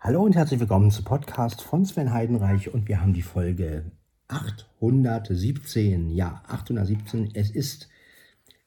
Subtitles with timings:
[0.00, 3.90] Hallo und herzlich willkommen zum Podcast von Sven Heidenreich und wir haben die Folge
[4.28, 6.10] 817.
[6.10, 7.32] Ja, 817.
[7.34, 7.88] Es ist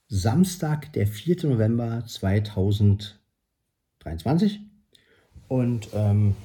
[0.10, 1.48] Samstag, der 4.
[1.48, 4.60] November 2023
[5.48, 6.36] und ähm,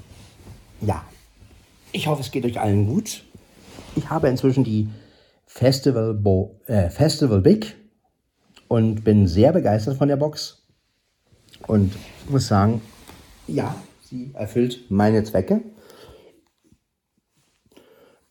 [0.83, 1.05] ja,
[1.91, 3.25] ich hoffe, es geht euch allen gut.
[3.97, 4.89] Ich habe inzwischen die
[5.47, 7.75] Festival, Bo äh, Festival Big
[8.69, 10.63] und bin sehr begeistert von der Box
[11.67, 11.93] und
[12.29, 12.81] muss sagen,
[13.49, 13.75] ja,
[14.07, 15.63] sie erfüllt meine Zwecke.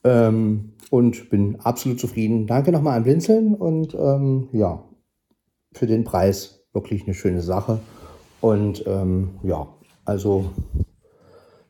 [0.04, 2.48] Ähm, und bin absolut zufrieden.
[2.48, 4.84] Danke nochmal an Blinzeln und ähm, ja,
[5.73, 7.80] für den Preis wirklich eine schöne Sache.
[8.40, 9.68] Und ähm, ja,
[10.05, 10.46] also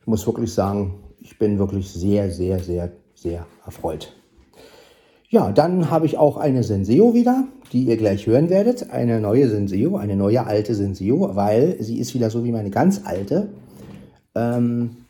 [0.00, 4.12] ich muss wirklich sagen, ich bin wirklich sehr, sehr, sehr, sehr erfreut.
[5.28, 8.90] Ja, dann habe ich auch eine Senseo wieder, die ihr gleich hören werdet.
[8.90, 13.02] Eine neue Senseo, eine neue alte Senseo, weil sie ist wieder so wie meine ganz
[13.04, 13.48] alte.
[14.36, 15.06] Ähm,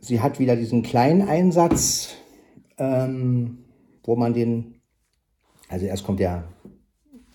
[0.00, 2.14] sie hat wieder diesen kleinen Einsatz,
[2.78, 3.64] ähm,
[4.04, 4.76] wo man den,
[5.68, 6.44] also erst kommt der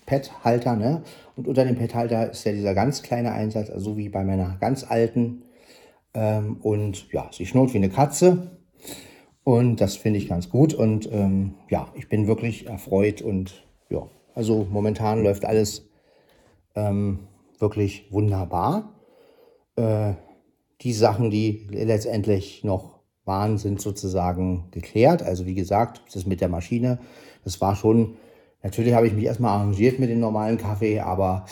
[0.06, 1.02] Pad-Halter, ne?
[1.36, 4.56] Und unter dem Pad-Halter ist ja dieser ganz kleine Einsatz, also so wie bei meiner
[4.60, 5.42] ganz alten.
[6.14, 8.58] Ähm, und ja, sie schnurrt wie eine Katze.
[9.44, 10.72] Und das finde ich ganz gut.
[10.72, 13.20] Und ähm, ja, ich bin wirklich erfreut.
[13.20, 15.90] Und ja, also momentan läuft alles
[16.74, 17.20] ähm,
[17.58, 19.01] wirklich wunderbar.
[19.76, 20.14] Äh,
[20.80, 25.22] die Sachen, die letztendlich noch waren, sind sozusagen geklärt.
[25.22, 26.98] Also wie gesagt, das mit der Maschine,
[27.44, 28.16] das war schon,
[28.62, 31.46] natürlich habe ich mich erstmal arrangiert mit dem normalen Kaffee, aber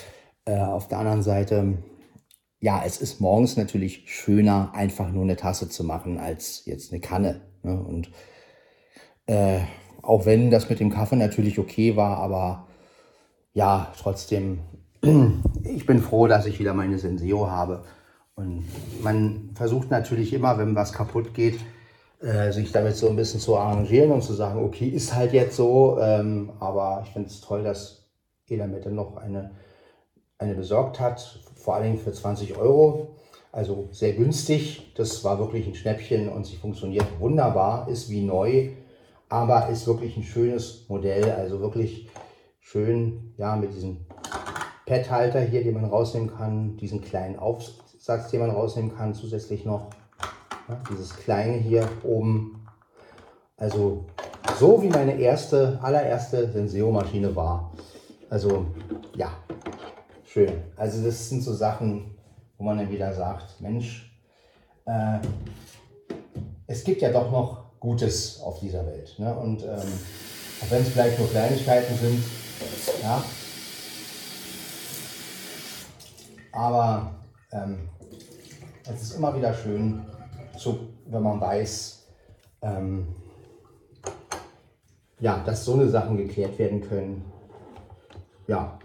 [0.45, 1.79] äh, auf der anderen Seite,
[2.59, 7.01] ja, es ist morgens natürlich schöner, einfach nur eine Tasse zu machen, als jetzt eine
[7.01, 7.43] Kanne.
[7.63, 7.81] Ne?
[7.81, 8.11] Und
[9.27, 9.61] äh,
[10.03, 12.67] auch wenn das mit dem Kaffee natürlich okay war, aber
[13.53, 14.61] ja, trotzdem,
[15.63, 17.85] ich bin froh, dass ich wieder meine Senseo habe.
[18.41, 18.65] Und
[19.03, 21.61] man versucht natürlich immer, wenn was kaputt geht,
[22.21, 25.57] äh, sich damit so ein bisschen zu arrangieren und zu sagen, okay, ist halt jetzt
[25.57, 25.99] so.
[26.01, 28.09] Ähm, aber ich finde es toll, dass
[28.49, 29.51] Elamette noch eine,
[30.39, 33.17] eine besorgt hat, vor allen Dingen für 20 Euro.
[33.53, 34.95] Also sehr günstig.
[34.97, 38.71] Das war wirklich ein Schnäppchen und sie funktioniert wunderbar, ist wie neu,
[39.29, 41.31] aber ist wirklich ein schönes Modell.
[41.33, 42.09] Also wirklich
[42.61, 44.07] schön, ja, mit diesem
[44.87, 47.63] Pad-Halter hier, den man rausnehmen kann, diesen kleinen Auf
[48.11, 49.87] Satz, den man rausnehmen kann, zusätzlich noch
[50.69, 52.67] ja, dieses kleine hier oben.
[53.57, 54.07] Also
[54.59, 57.73] so wie meine erste, allererste Senseo-Maschine war.
[58.29, 58.67] Also
[59.15, 59.31] ja,
[60.25, 60.51] schön.
[60.77, 62.17] Also das sind so Sachen,
[62.59, 64.13] wo man dann wieder sagt, Mensch,
[64.87, 65.21] äh,
[66.67, 69.15] es gibt ja doch noch Gutes auf dieser Welt.
[69.19, 69.33] Ne?
[69.37, 72.25] Und ähm, auch wenn es vielleicht nur Kleinigkeiten sind,
[73.05, 73.23] ja,
[76.51, 77.20] aber
[77.53, 77.89] ähm,
[78.85, 80.03] es ist immer wieder schön,
[80.59, 82.07] zu, wenn man weiß,
[82.63, 83.07] ähm,
[85.21, 87.25] ja, dass so eine Sachen geklärt werden können.
[88.47, 88.79] Ja,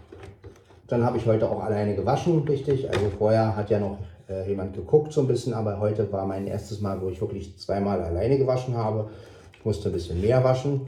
[0.86, 2.88] dann habe ich heute auch alleine gewaschen, richtig.
[2.88, 6.46] Also vorher hat ja noch äh, jemand geguckt so ein bisschen, aber heute war mein
[6.46, 9.10] erstes Mal, wo ich wirklich zweimal alleine gewaschen habe.
[9.58, 10.82] Ich musste ein bisschen mehr waschen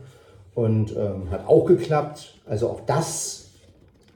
[0.55, 2.35] und ähm, hat auch geklappt.
[2.47, 3.51] Also auch das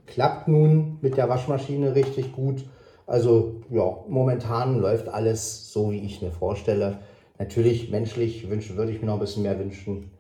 [0.07, 2.65] klappt nun mit der Waschmaschine richtig gut.
[3.07, 6.99] Also ja, momentan läuft alles so, wie ich mir vorstelle.
[7.39, 10.11] Natürlich menschlich wünschen, würde ich mir noch ein bisschen mehr wünschen.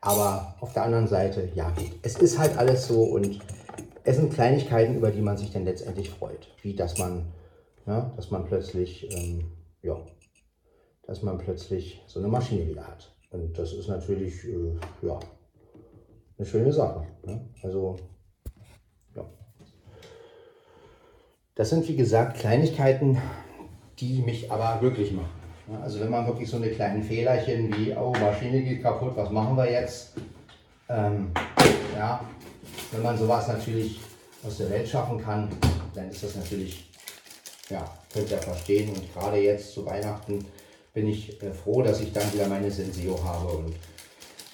[0.00, 1.72] Aber auf der anderen Seite, ja,
[2.02, 3.38] es ist halt alles so und
[4.04, 6.48] es sind Kleinigkeiten, über die man sich dann letztendlich freut.
[6.62, 7.26] Wie dass man,
[7.86, 9.96] ja, dass man plötzlich, ähm, ja,
[11.06, 13.14] dass man plötzlich so eine Maschine wieder hat.
[13.30, 15.20] Und das ist natürlich, äh, ja,
[16.36, 17.06] eine schöne Sache.
[17.24, 17.48] Ne?
[17.62, 17.96] Also
[21.54, 23.20] Das sind wie gesagt Kleinigkeiten,
[23.98, 25.28] die mich aber glücklich machen.
[25.82, 29.54] Also wenn man wirklich so eine kleinen Fehlerchen wie, oh, Maschine geht kaputt, was machen
[29.58, 30.14] wir jetzt?
[30.88, 31.30] Ähm,
[31.94, 32.24] ja,
[32.90, 34.00] wenn man sowas natürlich
[34.42, 35.50] aus der Welt schaffen kann,
[35.94, 36.90] dann ist das natürlich,
[37.68, 38.88] ja, könnt ihr verstehen.
[38.88, 40.46] Und gerade jetzt zu Weihnachten
[40.94, 43.74] bin ich äh, froh, dass ich dann wieder meine Senseo habe und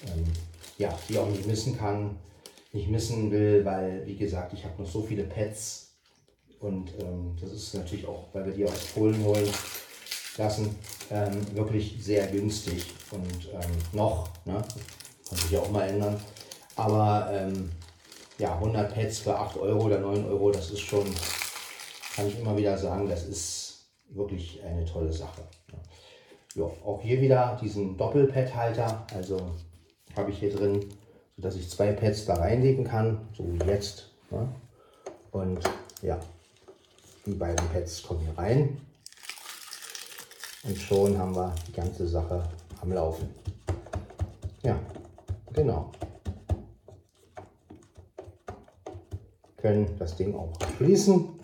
[0.05, 0.25] ähm,
[0.77, 2.17] ja, die auch nicht missen kann,
[2.73, 5.88] nicht missen will, weil, wie gesagt, ich habe noch so viele Pets
[6.59, 9.49] und ähm, das ist natürlich auch, weil wir die aus Polen holen
[10.37, 10.75] lassen,
[11.11, 14.61] ähm, wirklich sehr günstig und ähm, noch, ne?
[15.27, 16.19] kann sich ja auch mal ändern.
[16.75, 17.71] Aber ähm,
[18.37, 21.05] ja, 100 Pads für 8 Euro oder 9 Euro, das ist schon,
[22.15, 25.41] kann ich immer wieder sagen, das ist wirklich eine tolle Sache.
[25.71, 25.79] Ne?
[26.55, 29.51] Ja, auch hier wieder diesen Doppelpad-Halter, also
[30.15, 30.85] habe ich hier drin,
[31.35, 34.11] sodass ich zwei Pads da reinlegen kann, so wie jetzt.
[34.31, 34.49] Ne?
[35.31, 35.59] Und
[36.01, 36.19] ja,
[37.29, 38.81] die beiden Pads kommen hier rein.
[40.63, 42.43] Und schon haben wir die ganze Sache
[42.81, 43.29] am Laufen.
[44.63, 44.79] Ja,
[45.53, 45.91] genau.
[49.57, 51.39] Können das Ding auch schließen.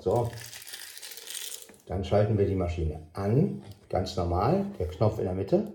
[0.00, 0.30] So,
[1.86, 5.72] dann schalten wir die Maschine an, ganz normal, der Knopf in der Mitte.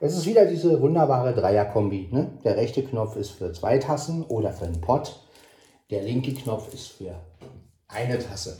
[0.00, 2.08] Es ist wieder diese wunderbare Dreierkombi.
[2.10, 2.32] Ne?
[2.44, 5.25] Der rechte Knopf ist für zwei Tassen oder für einen Pott.
[5.88, 7.14] Der linke Knopf ist für
[7.86, 8.58] eine Tasse.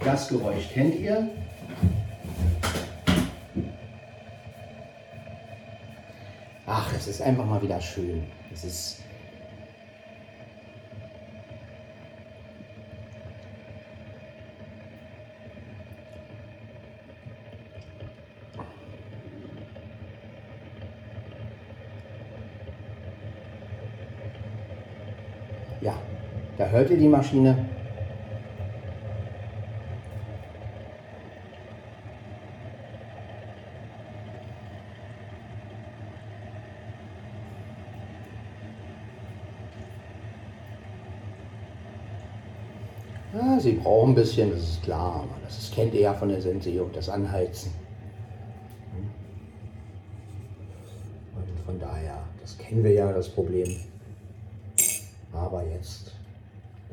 [0.00, 1.30] Das Geräusch kennt ihr.
[6.66, 8.24] Ach, es ist einfach mal wieder schön.
[8.52, 9.02] Es ist
[25.82, 25.98] Ja,
[26.56, 27.66] da hört ihr die Maschine.
[43.34, 46.40] Ja, sie brauchen ein bisschen, das ist klar, aber das kennt ihr ja von der
[46.40, 47.72] Senseo, das Anheizen.
[51.34, 53.68] Und von daher, das kennen wir ja, das Problem.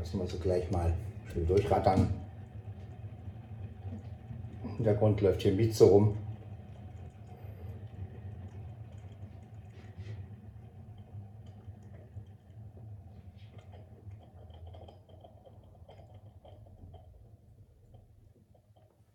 [0.10, 0.92] Lassen wir sie gleich mal
[1.32, 2.12] schön durchrattern.
[4.64, 6.18] Im Hintergrund läuft hier Mieze rum.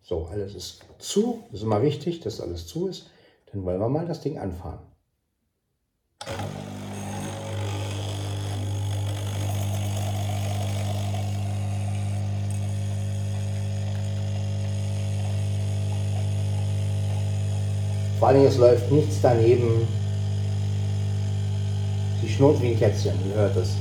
[0.01, 1.43] So, alles ist zu.
[1.47, 3.09] Das ist immer wichtig, dass alles zu ist.
[3.51, 4.94] Dann wollen wir mal das Ding anfahren.
[18.19, 19.87] Vor allem, es läuft nichts daneben.
[22.21, 23.75] Sie schnurrt wie ein Kätzchen, ihr hört es.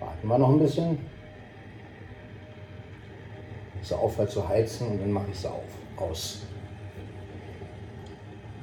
[0.00, 0.98] Warten wir noch ein bisschen.
[3.78, 5.62] Bis er aufhört zu heizen und dann mache ich sie auf,
[5.96, 6.42] aus.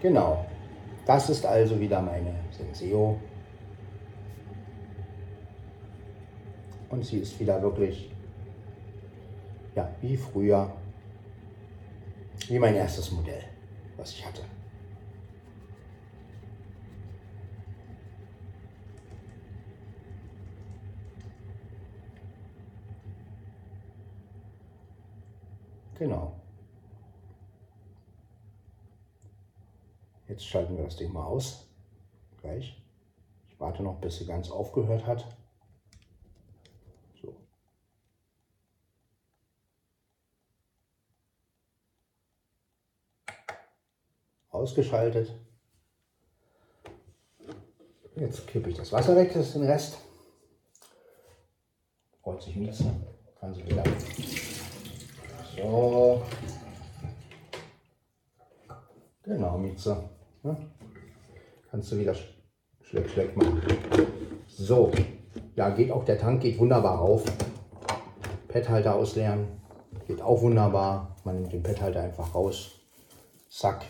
[0.02, 0.46] Genau.
[1.06, 3.20] Das ist also wieder meine Senseo.
[6.90, 8.12] Und sie ist wieder wirklich,
[9.76, 10.72] ja, wie früher,
[12.48, 13.44] wie mein erstes Modell,
[13.98, 14.42] was ich hatte.
[25.98, 26.42] Genau.
[30.28, 31.68] Jetzt schalten wir das Ding mal aus.
[32.42, 32.82] Gleich.
[33.48, 35.26] Ich warte noch, bis sie ganz aufgehört hat.
[37.22, 37.36] So.
[44.50, 45.34] Ausgeschaltet.
[48.16, 49.98] Jetzt kippe ich das Wasser weg, das ist den Rest.
[52.22, 52.86] Freut sich Mieze.
[53.40, 53.84] Kann sie wieder
[55.56, 56.22] so.
[59.24, 59.98] Genau, Mieze.
[60.44, 60.56] Ja.
[61.72, 62.16] Kannst du wieder
[62.82, 63.62] schleck, schleck machen.
[64.48, 64.92] So.
[65.56, 67.24] Ja, geht auch der Tank, geht wunderbar auf.
[68.48, 69.48] Pethalter ausleeren.
[70.08, 71.16] Geht auch wunderbar.
[71.24, 72.80] Man nimmt den Pethalter einfach raus.
[73.50, 73.86] Zack.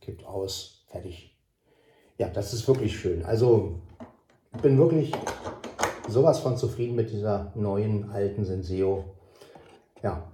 [0.00, 0.84] Kippt aus.
[0.88, 1.36] Fertig.
[2.16, 3.24] Ja, das ist wirklich schön.
[3.24, 3.80] Also,
[4.54, 5.12] ich bin wirklich
[6.08, 9.04] sowas von zufrieden mit dieser neuen alten Senseo.
[10.02, 10.30] Ja,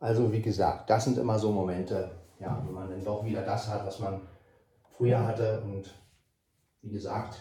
[0.00, 3.68] Also wie gesagt, das sind immer so Momente, ja, wenn man dann doch wieder das
[3.68, 4.20] hat, was man
[4.96, 5.60] früher hatte.
[5.62, 5.92] Und
[6.82, 7.40] wie gesagt,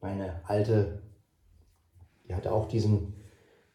[0.00, 1.02] meine alte,
[2.26, 3.14] die hatte auch diesen,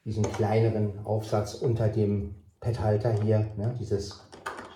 [0.03, 3.51] diesen kleineren Aufsatz unter dem Pethalter hier.
[3.55, 4.21] Ne, dieses,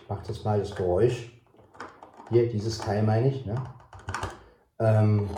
[0.01, 1.31] ich mache das mal das Geräusch.
[2.29, 3.45] Hier, dieses Teil meine ich.
[3.45, 3.55] Ne?
[4.79, 5.29] Ähm,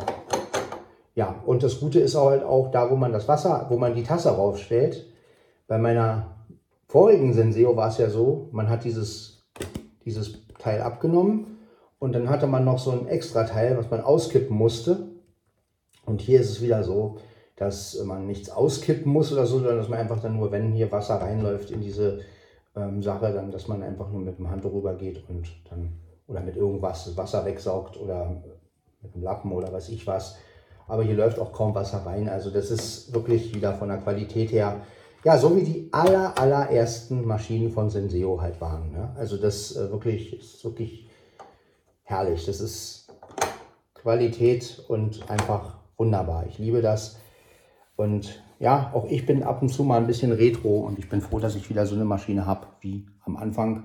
[1.16, 4.04] ja, und das Gute ist halt auch da, wo man das Wasser, wo man die
[4.04, 5.06] Tasse raufstellt.
[5.68, 6.37] Bei meiner
[6.88, 9.46] vorigen Senseo war es ja so, man hat dieses,
[10.06, 11.58] dieses Teil abgenommen
[12.00, 15.08] Und dann hatte man noch so ein extra Teil, was man auskippen musste.
[16.06, 17.18] Und hier ist es wieder so,
[17.56, 20.92] dass man nichts auskippen muss oder so, sondern dass man einfach dann nur, wenn hier
[20.92, 22.20] Wasser reinläuft in diese
[22.76, 25.94] ähm, Sache, dann, dass man einfach nur mit dem Handtuch rüber geht und dann
[26.28, 28.42] oder mit irgendwas das Wasser wegsaugt oder
[29.02, 30.38] mit einem Lappen oder weiß ich was.
[30.88, 32.30] Aber hier läuft auch kaum Wasser rein.
[32.30, 34.82] Also das ist wirklich wieder von der Qualität her,
[35.28, 38.94] ja, so wie die aller, allerersten Maschinen von Senseo halt waren.
[38.94, 39.14] Ne?
[39.18, 41.10] Also das äh, wirklich, ist wirklich
[42.04, 42.46] herrlich.
[42.46, 43.08] Das ist
[43.94, 46.46] Qualität und einfach wunderbar.
[46.48, 47.18] Ich liebe das.
[47.98, 51.20] Und ja, auch ich bin ab und zu mal ein bisschen retro und ich bin
[51.20, 53.84] froh, dass ich wieder so eine Maschine habe wie am Anfang.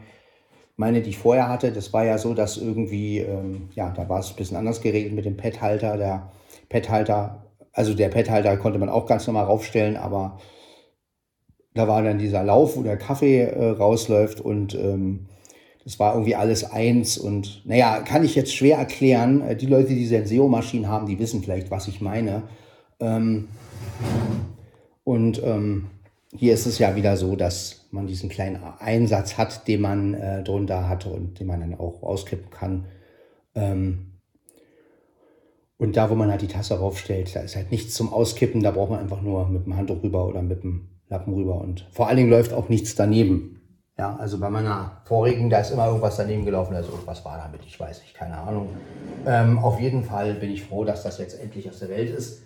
[0.77, 4.21] Meine, die ich vorher hatte, das war ja so, dass irgendwie, ähm, ja, da war
[4.21, 5.97] es ein bisschen anders geregelt mit dem Pad-Halter.
[5.97, 6.31] Der
[6.69, 10.39] Pad-Halter, also der Pad-Halter konnte man auch ganz normal raufstellen, aber
[11.75, 15.27] da war dann dieser Lauf, wo der Kaffee äh, rausläuft und ähm,
[15.85, 19.41] das war irgendwie alles eins und naja, kann ich jetzt schwer erklären.
[19.43, 22.45] Äh, die Leute, die Senseo-Maschinen haben, die wissen vielleicht, was ich meine.
[23.01, 23.49] Ähm,
[25.05, 25.87] und ähm,
[26.35, 30.43] hier ist es ja wieder so, dass man diesen kleinen Einsatz hat, den man äh,
[30.43, 32.87] drunter hatte und den man dann auch auskippen kann.
[33.55, 34.13] Ähm,
[35.79, 38.63] und da, wo man halt die Tasse raufstellt, da ist halt nichts zum Auskippen.
[38.63, 41.61] Da braucht man einfach nur mit dem Handtuch rüber oder mit dem Lappen rüber.
[41.61, 43.61] Und vor allen Dingen läuft auch nichts daneben.
[43.99, 46.75] Ja, also bei meiner vorigen, da ist immer irgendwas daneben gelaufen.
[46.75, 48.71] Also irgendwas war damit, ich weiß nicht, keine Ahnung.
[49.27, 52.43] Ähm, auf jeden Fall bin ich froh, dass das jetzt endlich aus der Welt ist.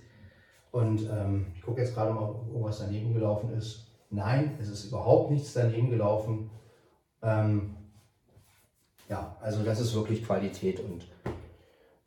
[0.72, 3.86] Und ähm, ich gucke jetzt gerade mal, ob irgendwas daneben gelaufen ist.
[4.10, 6.50] Nein, es ist überhaupt nichts daneben gelaufen.
[7.22, 7.76] Ähm,
[9.08, 11.06] ja, also das ist wirklich Qualität und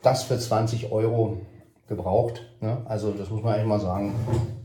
[0.01, 1.41] das für 20 Euro
[1.87, 2.41] gebraucht.
[2.59, 2.83] Ne?
[2.85, 4.13] Also das muss man eigentlich mal sagen.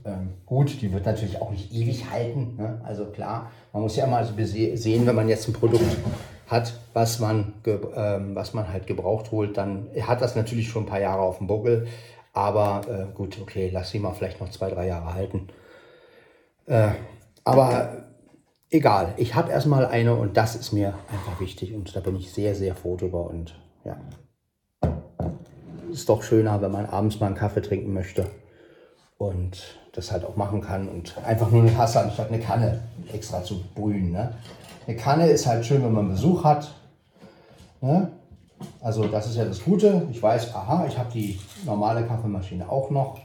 [0.05, 2.57] Ähm, gut, die wird natürlich auch nicht ewig halten.
[2.59, 2.81] Ne?
[2.85, 5.97] Also klar, man muss ja mal so sehen, wenn man jetzt ein Produkt
[6.47, 10.89] hat, was man, ähm, was man halt gebraucht holt, dann hat das natürlich schon ein
[10.89, 11.87] paar Jahre auf dem Buckel.
[12.35, 15.49] Aber äh, gut, okay, lass sie mal vielleicht noch zwei, drei Jahre halten.
[16.67, 16.91] Äh,
[17.45, 18.05] aber
[18.71, 22.33] egal, ich habe erstmal eine und das ist mir einfach wichtig und da bin ich
[22.33, 23.97] sehr, sehr froh drüber und ja.
[25.91, 28.27] Ist doch schöner, wenn man abends mal einen Kaffee trinken möchte
[29.29, 29.63] und
[29.93, 32.81] das halt auch machen kann und einfach nur eine Tasse anstatt eine Kanne
[33.13, 34.11] extra zu brühen.
[34.11, 34.35] Ne?
[34.87, 36.75] Eine Kanne ist halt schön, wenn man Besuch hat.
[37.81, 38.11] Ne?
[38.81, 40.07] Also das ist ja das Gute.
[40.11, 43.19] Ich weiß, aha, ich habe die normale Kaffeemaschine auch noch.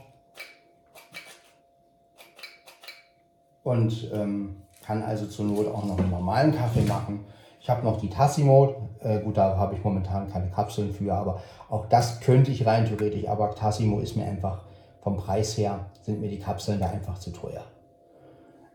[3.62, 7.24] Und ähm, kann also zur Not auch noch einen normalen Kaffee machen.
[7.60, 8.88] Ich habe noch die Tassimo.
[9.00, 12.86] Äh, gut, da habe ich momentan keine Kapseln für, aber auch das könnte ich rein
[12.86, 13.28] theoretisch.
[13.28, 14.62] Aber Tassimo ist mir einfach
[15.02, 17.64] vom Preis her, sind mir die Kapseln da einfach zu teuer.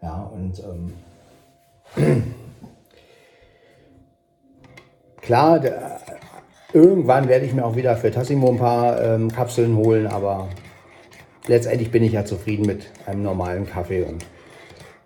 [0.01, 0.94] Ja, und ähm,
[5.22, 6.00] klar, der,
[6.75, 10.50] Irgendwann werde ich mir auch wieder für Tassimo ein paar ähm, Kapseln holen, aber
[11.48, 14.03] letztendlich bin ich ja zufrieden mit einem normalen Kaffee.
[14.03, 14.25] Und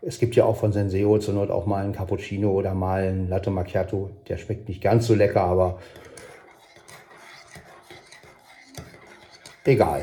[0.02, 3.30] es gibt ja auch von Senseo zur Not auch mal einen Cappuccino oder mal einen
[3.30, 4.10] Latte Macchiato.
[4.28, 5.78] Der schmeckt nicht ganz so lecker, aber
[9.64, 10.02] egal.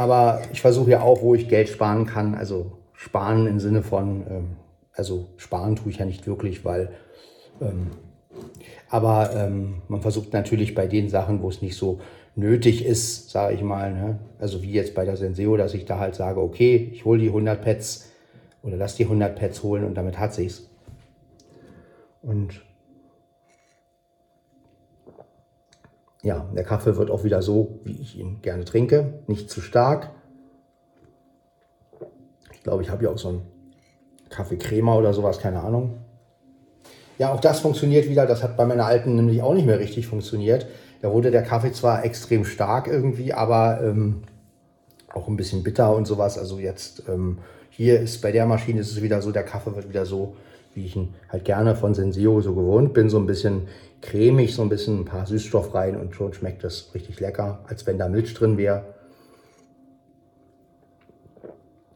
[0.00, 4.24] Aber ich versuche ja auch, wo ich Geld sparen kann, also sparen im Sinne von,
[4.30, 4.46] ähm,
[4.94, 6.88] also sparen tue ich ja nicht wirklich, weil
[7.60, 7.88] ähm,
[8.88, 12.00] aber ähm, man versucht natürlich bei den Sachen, wo es nicht so
[12.34, 14.18] nötig ist, sage ich mal, ne?
[14.38, 17.28] also wie jetzt bei der Senseo, dass ich da halt sage, okay, ich hole die
[17.28, 18.10] 100 Pads
[18.62, 20.66] oder lass die 100 Pads holen und damit hat sich's.
[22.22, 22.62] Und
[26.22, 30.10] ja, der Kaffee wird auch wieder so, wie ich ihn gerne trinke, nicht zu stark.
[32.52, 33.42] Ich glaube, ich habe ja auch so einen
[34.28, 35.98] Kaffeecrema oder sowas, keine Ahnung.
[37.18, 38.26] Ja, auch das funktioniert wieder.
[38.26, 40.66] Das hat bei meiner alten nämlich auch nicht mehr richtig funktioniert.
[41.02, 44.22] Da wurde der Kaffee zwar extrem stark irgendwie, aber ähm,
[45.12, 46.38] auch ein bisschen bitter und sowas.
[46.38, 47.38] Also jetzt ähm,
[47.70, 50.36] hier ist bei der Maschine ist es wieder so, der Kaffee wird wieder so,
[50.74, 53.10] wie ich ihn halt gerne von Senseo so gewohnt bin.
[53.10, 53.68] So ein bisschen
[54.02, 57.86] cremig, so ein bisschen ein paar Süßstoff rein und schon schmeckt das richtig lecker, als
[57.86, 58.94] wenn da Milch drin wäre.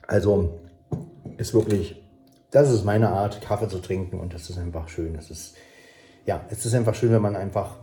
[0.06, 0.60] Also
[1.38, 2.04] ist wirklich
[2.54, 5.16] das ist meine Art, Kaffee zu trinken und das ist einfach schön.
[5.16, 5.56] Es ist,
[6.24, 7.78] ja, es ist einfach schön, wenn man einfach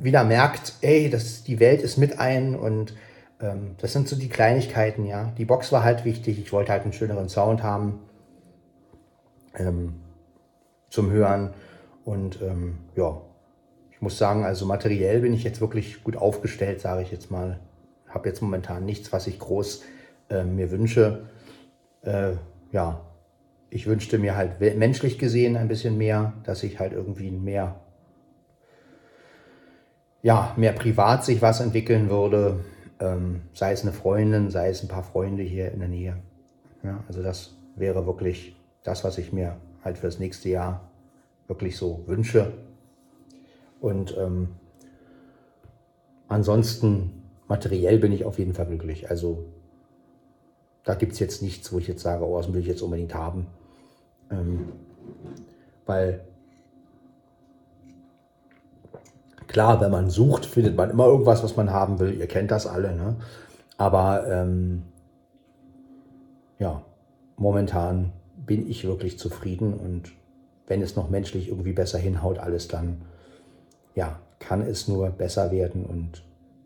[0.00, 2.94] wieder merkt, ey, das, die Welt ist mit ein und
[3.40, 5.32] ähm, das sind so die Kleinigkeiten, ja.
[5.36, 7.98] Die Box war halt wichtig, ich wollte halt einen schöneren Sound haben
[9.56, 9.94] ähm,
[10.88, 11.54] zum Hören
[12.04, 13.20] und ähm, ja,
[13.90, 17.60] ich muss sagen, also materiell bin ich jetzt wirklich gut aufgestellt, sage ich jetzt mal.
[18.08, 19.84] Habe jetzt momentan nichts, was ich groß
[20.28, 21.28] äh, mir wünsche.
[22.02, 22.32] Äh,
[22.72, 23.00] ja,
[23.70, 27.80] ich wünschte mir halt menschlich gesehen ein bisschen mehr, dass ich halt irgendwie mehr,
[30.20, 32.60] ja, mehr privat sich was entwickeln würde,
[33.00, 36.16] ähm, sei es eine Freundin, sei es ein paar Freunde hier in der Nähe.
[36.82, 40.88] Ja, also das wäre wirklich das, was ich mir halt für das nächste Jahr
[41.48, 42.52] wirklich so wünsche.
[43.80, 44.48] Und ähm,
[46.28, 49.10] ansonsten materiell bin ich auf jeden Fall glücklich.
[49.10, 49.44] Also
[50.84, 53.14] da gibt es jetzt nichts, wo ich jetzt sage, oh, das will ich jetzt unbedingt
[53.14, 53.46] haben.
[54.30, 54.72] Ähm,
[55.86, 56.24] weil
[59.46, 62.14] klar, wenn man sucht, findet man immer irgendwas, was man haben will.
[62.14, 62.94] Ihr kennt das alle.
[62.94, 63.16] Ne?
[63.76, 64.84] Aber ähm,
[66.58, 66.82] ja,
[67.36, 68.12] momentan
[68.46, 70.12] bin ich wirklich zufrieden und
[70.66, 73.02] wenn es noch menschlich irgendwie besser hinhaut, alles dann,
[73.94, 76.22] ja, kann es nur besser werden und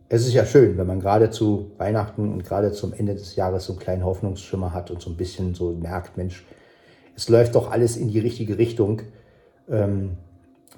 [0.08, 3.66] es ist ja schön, wenn man gerade zu Weihnachten und gerade zum Ende des Jahres
[3.66, 6.46] so einen kleinen Hoffnungsschimmer hat und so ein bisschen so merkt, Mensch,
[7.16, 9.02] es läuft doch alles in die richtige Richtung.
[9.68, 10.12] Ähm,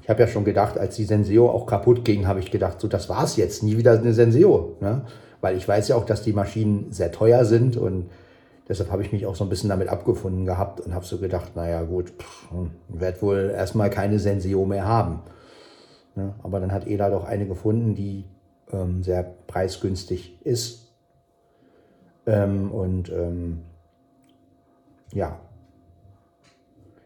[0.03, 2.89] ich habe ja schon gedacht, als die Senseo auch kaputt ging, habe ich gedacht, so
[2.89, 4.77] das war's jetzt, nie wieder eine Senseo.
[4.81, 5.03] Ne?
[5.43, 8.07] Weil ich weiß ja auch, dass die Maschinen sehr teuer sind und
[8.69, 11.57] deshalb habe ich mich auch so ein bisschen damit abgefunden gehabt und habe so gedacht,
[11.57, 12.13] naja gut,
[12.51, 15.23] hm, werde wohl erstmal keine Senseo mehr haben.
[16.15, 16.35] Ne?
[16.43, 18.25] Aber dann hat Ela doch eine gefunden, die
[18.73, 20.93] ähm, sehr preisgünstig ist.
[22.27, 23.63] Ähm, und ähm,
[25.13, 25.41] ja.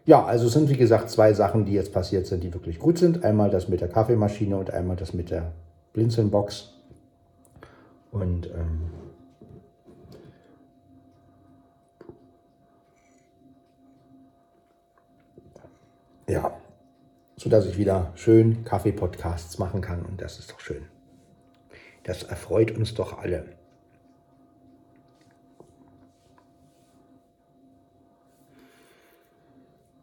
[0.05, 2.99] Ja, also es sind wie gesagt zwei Sachen, die jetzt passiert sind, die wirklich gut
[2.99, 3.25] sind.
[3.25, 5.53] Einmal das mit der Kaffeemaschine und einmal das mit der
[5.93, 6.73] Blinzelnbox.
[8.11, 8.91] Und ähm,
[16.33, 16.59] ja,
[17.37, 20.87] so dass ich wieder schön Kaffee-Podcasts machen kann und das ist doch schön.
[22.05, 23.45] Das erfreut uns doch alle.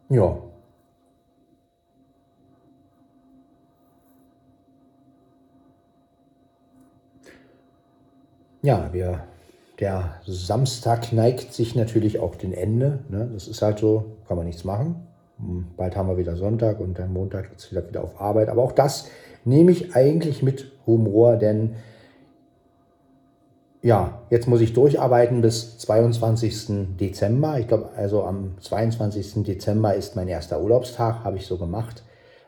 [0.08, 0.38] Ja.
[8.62, 9.24] Ja, wir,
[9.78, 13.04] der Samstag neigt sich natürlich auch dem Ende.
[13.08, 13.30] Ne?
[13.32, 15.06] Das ist halt so, kann man nichts machen.
[15.40, 18.48] Hm, bald haben wir wieder Sonntag und dann Montag geht es wieder, wieder auf Arbeit.
[18.48, 19.08] Aber auch das
[19.44, 21.76] nehme ich eigentlich mit Humor, denn
[23.82, 26.96] ja, jetzt muss ich durcharbeiten bis 22.
[26.98, 27.58] Dezember.
[27.58, 29.42] Ich glaube, also am 22.
[29.42, 32.02] Dezember ist mein erster Urlaubstag, habe ich so gemacht,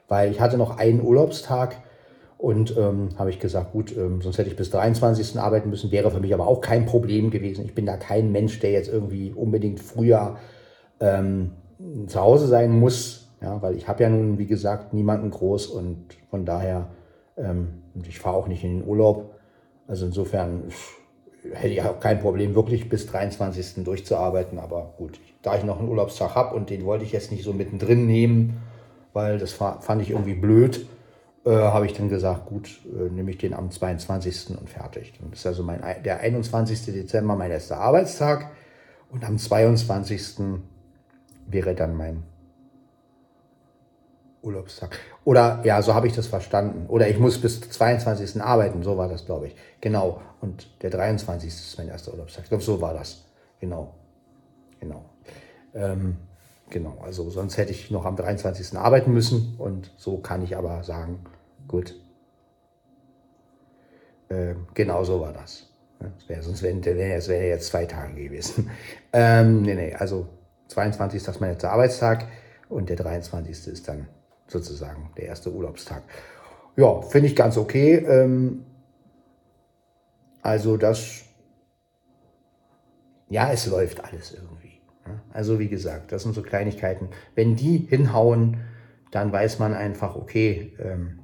[0.08, 1.76] weil ich hatte noch einen Urlaubstag
[2.36, 5.38] und ähm, habe ich gesagt, gut, ähm, sonst hätte ich bis 23.
[5.38, 7.64] arbeiten müssen, wäre für mich aber auch kein Problem gewesen.
[7.64, 10.36] Ich bin da kein Mensch, der jetzt irgendwie unbedingt früher
[11.00, 11.52] ähm,
[12.06, 16.16] zu Hause sein muss, ja, weil ich habe ja nun, wie gesagt, niemanden groß und
[16.30, 16.90] von daher,
[17.36, 19.34] ähm, ich fahre auch nicht in den Urlaub.
[19.86, 20.64] Also insofern
[21.52, 23.84] hätte ich auch kein Problem, wirklich bis 23.
[23.84, 24.58] durchzuarbeiten.
[24.58, 27.52] Aber gut, da ich noch einen Urlaubstag habe und den wollte ich jetzt nicht so
[27.52, 28.62] mittendrin nehmen,
[29.12, 30.86] weil das fand ich irgendwie blöd,
[31.44, 34.56] äh, habe ich dann gesagt, gut, äh, nehme ich den am 22.
[34.58, 35.14] und fertig.
[35.20, 36.86] Dann ist also mein, der 21.
[36.86, 38.50] Dezember mein erster Arbeitstag
[39.10, 40.60] und am 22.
[41.46, 42.24] wäre dann mein
[44.42, 44.98] Urlaubstag.
[45.24, 46.86] Oder ja, so habe ich das verstanden.
[46.88, 48.42] Oder ich muss bis 22.
[48.42, 49.56] arbeiten, so war das, glaube ich.
[49.80, 50.20] Genau.
[50.40, 51.48] Und der 23.
[51.48, 52.44] ist mein erster Urlaubstag.
[52.44, 53.24] Ich glaube, so war das.
[53.60, 53.94] Genau.
[54.80, 55.04] Genau.
[55.74, 56.16] Ähm,
[56.70, 56.98] genau.
[57.02, 58.76] Also sonst hätte ich noch am 23.
[58.76, 59.54] arbeiten müssen.
[59.58, 61.20] Und so kann ich aber sagen,
[61.68, 61.94] gut.
[64.28, 65.68] Ähm, genau so war das.
[66.00, 68.70] das wär, sonst wären es wär jetzt zwei Tage gewesen.
[69.14, 70.26] Ähm, nee, nee, also
[70.72, 71.28] 22.
[71.28, 72.26] ist mein letzter Arbeitstag
[72.68, 73.72] und der 23.
[73.72, 74.08] ist dann
[74.46, 76.02] sozusagen, der erste Urlaubstag.
[76.76, 77.96] Ja, finde ich ganz okay.
[77.96, 78.64] Ähm,
[80.40, 81.24] also das,
[83.28, 84.80] ja, es läuft alles irgendwie.
[85.06, 85.20] Ne?
[85.32, 87.08] Also wie gesagt, das sind so Kleinigkeiten.
[87.34, 88.58] Wenn die hinhauen,
[89.10, 91.20] dann weiß man einfach, okay, ähm,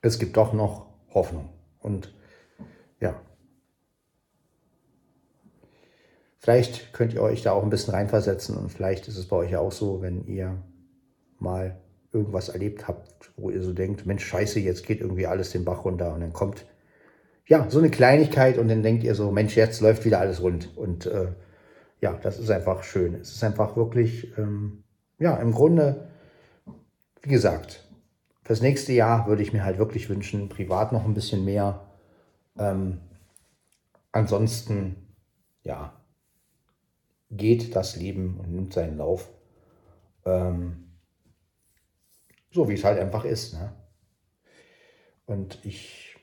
[0.00, 1.50] es gibt doch noch Hoffnung.
[1.80, 2.14] Und
[3.00, 3.20] ja,
[6.46, 9.50] vielleicht könnt ihr euch da auch ein bisschen reinversetzen und vielleicht ist es bei euch
[9.50, 10.56] ja auch so, wenn ihr
[11.40, 11.80] mal
[12.12, 15.84] irgendwas erlebt habt, wo ihr so denkt, Mensch, scheiße, jetzt geht irgendwie alles den Bach
[15.84, 16.64] runter und dann kommt
[17.48, 20.70] ja so eine Kleinigkeit und dann denkt ihr so, Mensch, jetzt läuft wieder alles rund
[20.76, 21.32] und äh,
[22.00, 23.16] ja, das ist einfach schön.
[23.16, 24.84] Es ist einfach wirklich, ähm,
[25.18, 26.06] ja, im Grunde,
[27.22, 27.88] wie gesagt,
[28.44, 31.88] fürs nächste Jahr würde ich mir halt wirklich wünschen, privat noch ein bisschen mehr.
[32.56, 33.00] Ähm,
[34.12, 34.94] ansonsten,
[35.64, 35.95] ja,
[37.36, 39.30] geht das Leben und nimmt seinen Lauf.
[40.24, 40.84] Ähm,
[42.50, 43.54] so wie es halt einfach ist.
[43.54, 43.72] Ne?
[45.26, 46.16] Und ich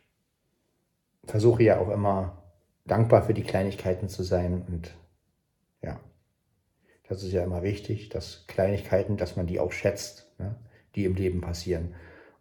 [1.25, 2.43] versuche ja auch immer
[2.85, 4.65] dankbar für die Kleinigkeiten zu sein.
[4.67, 4.95] Und
[5.81, 5.99] ja,
[7.07, 10.55] das ist ja immer wichtig, dass Kleinigkeiten, dass man die auch schätzt, ne?
[10.95, 11.93] die im Leben passieren.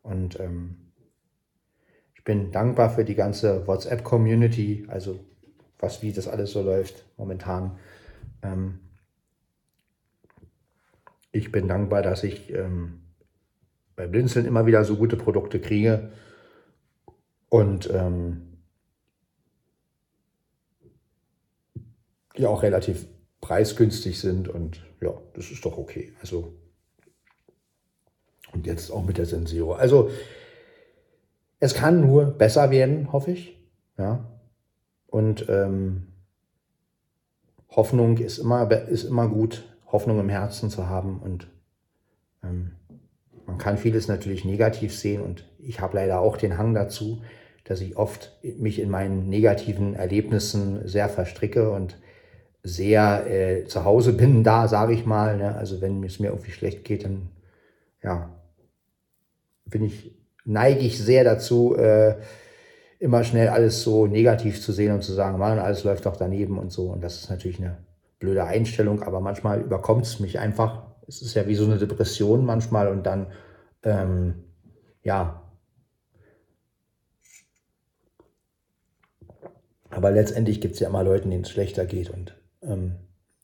[0.02, 0.92] Und ähm,
[2.14, 5.18] Ich bin dankbar für die ganze WhatsApp-Community, also
[5.80, 7.78] was, wie das alles so läuft momentan.
[8.42, 8.80] Ähm,
[11.30, 13.00] ich bin dankbar, dass ich ähm,
[13.96, 16.12] bei Blinzeln immer wieder so gute Produkte kriege
[17.48, 18.58] und ähm,
[22.36, 23.06] die auch relativ
[23.40, 26.12] preisgünstig sind und ja, das ist doch okay.
[26.20, 26.54] Also
[28.52, 29.72] und jetzt auch mit der Senseo.
[29.72, 30.10] Also
[31.58, 33.58] es kann nur besser werden, hoffe ich.
[33.98, 34.28] Ja.
[35.06, 36.11] Und ähm,
[37.74, 41.20] Hoffnung ist immer, ist immer gut, Hoffnung im Herzen zu haben.
[41.20, 41.48] Und
[42.44, 42.72] ähm,
[43.46, 45.22] man kann vieles natürlich negativ sehen.
[45.22, 47.22] Und ich habe leider auch den Hang dazu,
[47.64, 51.96] dass ich oft mich in meinen negativen Erlebnissen sehr verstricke und
[52.62, 55.36] sehr äh, zu Hause bin da, sage ich mal.
[55.36, 55.56] Ne?
[55.56, 57.30] Also wenn es mir irgendwie schlecht geht, dann
[58.02, 58.30] ja,
[59.64, 62.16] bin ich, neige ich sehr dazu, äh,
[63.02, 66.56] immer schnell alles so negativ zu sehen und zu sagen, Mann, alles läuft doch daneben
[66.56, 66.84] und so.
[66.84, 67.78] Und das ist natürlich eine
[68.20, 70.84] blöde Einstellung, aber manchmal überkommt es mich einfach.
[71.08, 73.26] Es ist ja wie so eine Depression manchmal und dann,
[73.82, 74.44] ähm,
[75.02, 75.42] ja.
[79.90, 82.94] Aber letztendlich gibt es ja immer Leute, denen es schlechter geht und ähm,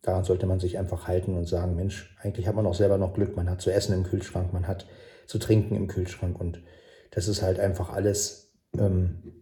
[0.02, 3.12] daran sollte man sich einfach halten und sagen, Mensch, eigentlich hat man auch selber noch
[3.12, 4.86] Glück, man hat zu essen im Kühlschrank, man hat
[5.26, 6.62] zu trinken im Kühlschrank und
[7.10, 9.38] das ist halt einfach alles ähm,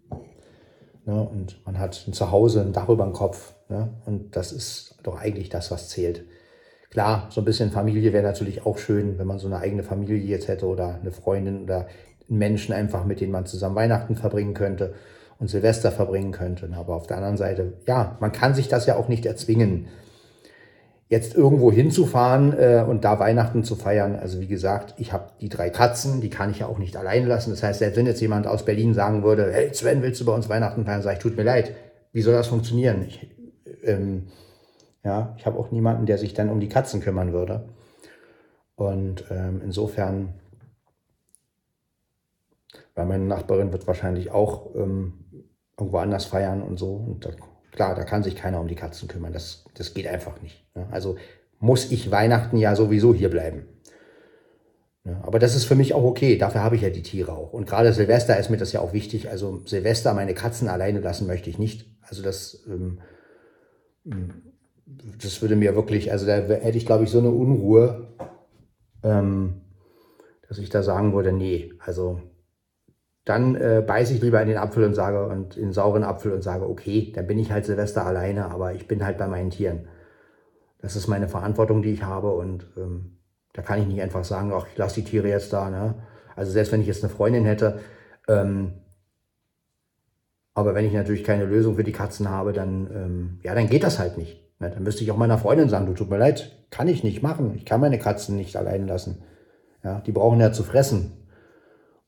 [1.06, 1.20] Ne?
[1.22, 3.54] Und man hat ein Zuhause, ein Dach über dem Kopf.
[3.68, 3.88] Ne?
[4.04, 6.24] Und das ist doch eigentlich das, was zählt.
[6.90, 10.16] Klar, so ein bisschen Familie wäre natürlich auch schön, wenn man so eine eigene Familie
[10.16, 11.86] jetzt hätte oder eine Freundin oder
[12.28, 14.94] einen Menschen einfach, mit denen man zusammen Weihnachten verbringen könnte
[15.38, 16.68] und Silvester verbringen könnte.
[16.74, 19.88] Aber auf der anderen Seite, ja, man kann sich das ja auch nicht erzwingen
[21.08, 24.16] jetzt irgendwo hinzufahren äh, und da Weihnachten zu feiern.
[24.16, 27.26] Also wie gesagt, ich habe die drei Katzen, die kann ich ja auch nicht allein
[27.26, 27.50] lassen.
[27.50, 30.34] Das heißt, selbst wenn jetzt jemand aus Berlin sagen würde, hey Sven, willst du bei
[30.34, 31.02] uns Weihnachten feiern?
[31.02, 31.72] Sag ich, tut mir leid.
[32.12, 33.04] Wie soll das funktionieren?
[33.06, 33.28] Ich,
[33.84, 34.28] ähm,
[35.04, 37.68] ja, ich habe auch niemanden, der sich dann um die Katzen kümmern würde.
[38.74, 40.34] Und ähm, insofern,
[42.96, 45.24] weil meine Nachbarin wird wahrscheinlich auch ähm,
[45.78, 46.94] irgendwo anders feiern und so.
[46.96, 47.30] Und da
[47.76, 49.32] Klar, da kann sich keiner um die Katzen kümmern.
[49.32, 50.64] Das, das geht einfach nicht.
[50.74, 50.88] Ne?
[50.90, 51.16] Also
[51.60, 53.66] muss ich Weihnachten ja sowieso hier bleiben.
[55.04, 55.20] Ne?
[55.22, 56.38] Aber das ist für mich auch okay.
[56.38, 57.52] Dafür habe ich ja die Tiere auch.
[57.52, 59.28] Und gerade Silvester ist mir das ja auch wichtig.
[59.28, 61.86] Also Silvester meine Katzen alleine lassen möchte ich nicht.
[62.00, 62.98] Also das, ähm,
[65.20, 68.08] das würde mir wirklich, also da hätte ich glaube ich so eine Unruhe,
[69.02, 69.60] ähm,
[70.48, 72.22] dass ich da sagen würde, nee, also
[73.26, 76.32] dann äh, beiße ich lieber in den Apfel und sage und in den sauren Apfel
[76.32, 79.50] und sage, okay, dann bin ich halt Silvester alleine, aber ich bin halt bei meinen
[79.50, 79.88] Tieren.
[80.80, 83.18] Das ist meine Verantwortung, die ich habe und ähm,
[83.52, 85.70] da kann ich nicht einfach sagen, ach, ich lasse die Tiere jetzt da.
[85.70, 85.96] Ne?
[86.36, 87.80] Also selbst wenn ich jetzt eine Freundin hätte,
[88.28, 88.74] ähm,
[90.54, 93.82] aber wenn ich natürlich keine Lösung für die Katzen habe, dann, ähm, ja, dann geht
[93.82, 94.40] das halt nicht.
[94.60, 94.70] Ne?
[94.70, 97.54] Dann müsste ich auch meiner Freundin sagen, du tut mir leid, kann ich nicht machen.
[97.56, 99.24] Ich kann meine Katzen nicht allein lassen.
[99.82, 101.25] Ja, die brauchen ja zu fressen.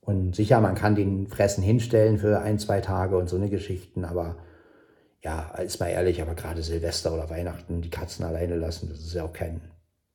[0.09, 4.07] Und sicher, man kann den Fressen hinstellen für ein, zwei Tage und so eine Geschichten,
[4.07, 4.37] aber
[5.23, 9.13] ja, ist mal ehrlich, aber gerade Silvester oder Weihnachten die Katzen alleine lassen, das ist
[9.13, 9.61] ja auch kein,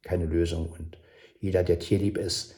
[0.01, 0.67] keine Lösung.
[0.67, 0.97] Und
[1.39, 2.55] jeder, der tierlieb ist,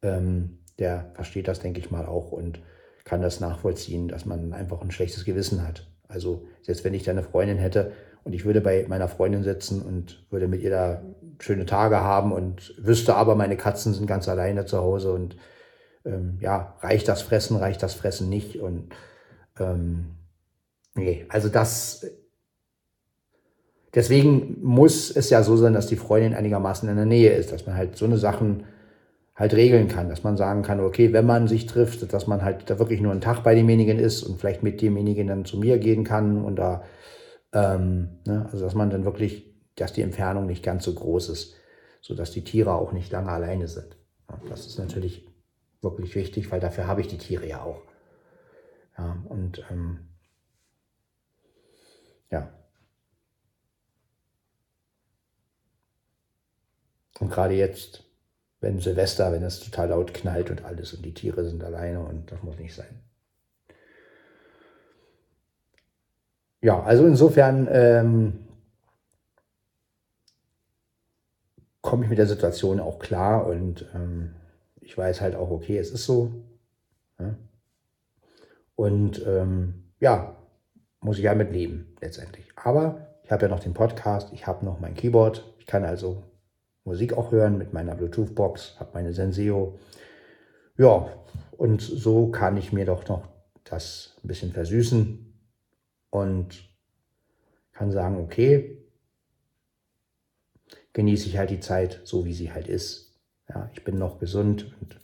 [0.00, 2.62] ähm, der versteht das, denke ich mal, auch und
[3.04, 5.86] kann das nachvollziehen, dass man einfach ein schlechtes Gewissen hat.
[6.08, 7.92] Also selbst wenn ich da eine Freundin hätte
[8.24, 11.02] und ich würde bei meiner Freundin sitzen und würde mit ihr da
[11.38, 15.36] schöne Tage haben und wüsste aber, meine Katzen sind ganz alleine zu Hause und
[16.08, 18.56] ähm, ja, reicht das Fressen, reicht das Fressen nicht.
[18.60, 18.90] Und
[19.58, 20.16] ähm,
[20.94, 22.06] nee, also das.
[23.94, 27.66] Deswegen muss es ja so sein, dass die Freundin einigermaßen in der Nähe ist, dass
[27.66, 28.64] man halt so eine Sachen
[29.34, 32.68] halt regeln kann, dass man sagen kann, okay, wenn man sich trifft, dass man halt
[32.68, 35.78] da wirklich nur einen Tag bei demjenigen ist und vielleicht mit demjenigen dann zu mir
[35.78, 36.82] gehen kann und da,
[37.52, 41.54] ähm, ne, also dass man dann wirklich, dass die Entfernung nicht ganz so groß ist,
[42.02, 43.96] sodass die Tiere auch nicht lange alleine sind.
[44.50, 45.27] Das ist natürlich
[45.80, 47.82] wirklich wichtig, weil dafür habe ich die Tiere ja auch.
[48.96, 50.08] Ja, und ähm,
[52.30, 52.52] ja.
[57.20, 58.04] Und gerade jetzt,
[58.60, 62.30] wenn Silvester, wenn es total laut knallt und alles und die Tiere sind alleine und
[62.30, 63.02] das muss nicht sein.
[66.60, 68.48] Ja, also insofern ähm,
[71.82, 74.34] komme ich mit der Situation auch klar und ähm,
[74.88, 76.32] ich weiß halt auch, okay, es ist so.
[77.20, 77.36] Ja.
[78.74, 80.34] Und ähm, ja,
[81.00, 82.46] muss ich ja mit leben letztendlich.
[82.56, 86.22] Aber ich habe ja noch den Podcast, ich habe noch mein Keyboard, ich kann also
[86.84, 89.78] Musik auch hören mit meiner Bluetooth-Box, habe meine Senseo.
[90.78, 91.12] Ja,
[91.58, 93.28] und so kann ich mir doch noch
[93.64, 95.38] das ein bisschen versüßen
[96.08, 96.66] und
[97.72, 98.82] kann sagen, okay,
[100.94, 103.07] genieße ich halt die Zeit so, wie sie halt ist.
[103.48, 105.00] Ja, ich bin noch gesund und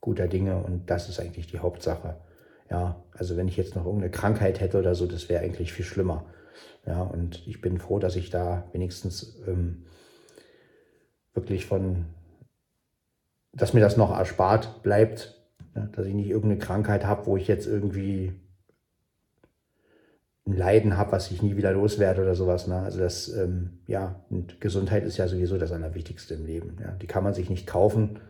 [0.00, 2.16] guter Dinge und das ist eigentlich die Hauptsache.
[2.70, 5.84] Ja, also wenn ich jetzt noch irgendeine Krankheit hätte oder so, das wäre eigentlich viel
[5.84, 6.24] schlimmer.
[6.86, 9.86] Ja, und ich bin froh, dass ich da wenigstens ähm,
[11.32, 12.06] wirklich von,
[13.52, 15.34] dass mir das noch erspart bleibt,
[15.74, 18.32] ja, dass ich nicht irgendeine Krankheit habe, wo ich jetzt irgendwie
[20.46, 22.66] ein Leiden habe, was ich nie wieder loswerde oder sowas.
[22.66, 22.76] Ne?
[22.76, 26.76] Also das, ähm, ja, und Gesundheit ist ja sowieso das Allerwichtigste im Leben.
[26.80, 26.92] Ja?
[26.92, 28.20] Die kann man sich nicht kaufen.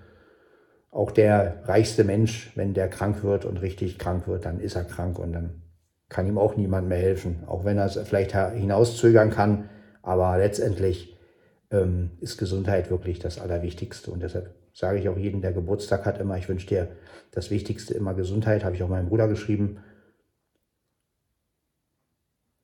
[0.91, 4.85] Auch der reichste Mensch, wenn der krank wird und richtig krank wird, dann ist er
[4.85, 5.63] krank und dann
[6.09, 7.43] kann ihm auch niemand mehr helfen.
[7.47, 9.69] Auch wenn er es vielleicht hinauszögern kann.
[10.03, 11.19] Aber letztendlich
[11.73, 14.13] ähm, ist Gesundheit wirklich das Allerwichtigste.
[14.13, 16.89] Und deshalb sage ich auch jedem, der Geburtstag hat, immer, ich wünsche dir
[17.33, 19.79] das Wichtigste immer Gesundheit, habe ich auch meinem Bruder geschrieben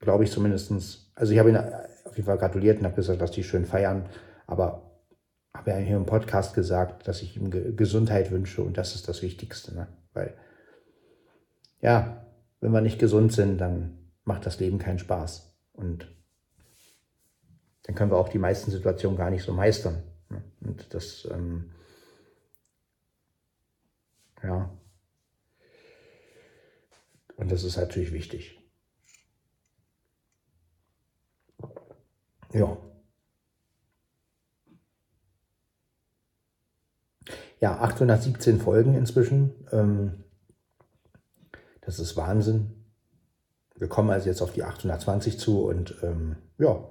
[0.00, 1.10] glaube ich zumindest.
[1.14, 4.06] Also ich habe ihn auf jeden Fall gratuliert und habe gesagt, dass die schön feiern.
[4.46, 4.90] Aber
[5.54, 9.22] habe ja hier im Podcast gesagt, dass ich ihm Gesundheit wünsche und das ist das
[9.22, 9.74] Wichtigste.
[9.74, 9.86] Ne?
[10.12, 10.34] Weil,
[11.80, 12.24] ja,
[12.60, 15.54] wenn wir nicht gesund sind, dann macht das Leben keinen Spaß.
[15.72, 16.10] Und
[17.84, 20.02] dann können wir auch die meisten Situationen gar nicht so meistern.
[20.28, 20.42] Ne?
[20.60, 21.72] Und das, ähm,
[24.42, 24.70] ja,
[27.36, 28.59] und das ist natürlich wichtig.
[32.52, 32.76] Ja.
[37.60, 39.52] Ja, 817 Folgen inzwischen.
[39.70, 40.24] Ähm,
[41.82, 42.70] das ist Wahnsinn.
[43.76, 46.88] Wir kommen also jetzt auf die 820 zu und ähm, ja,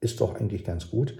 [0.00, 1.18] ist doch eigentlich ganz gut,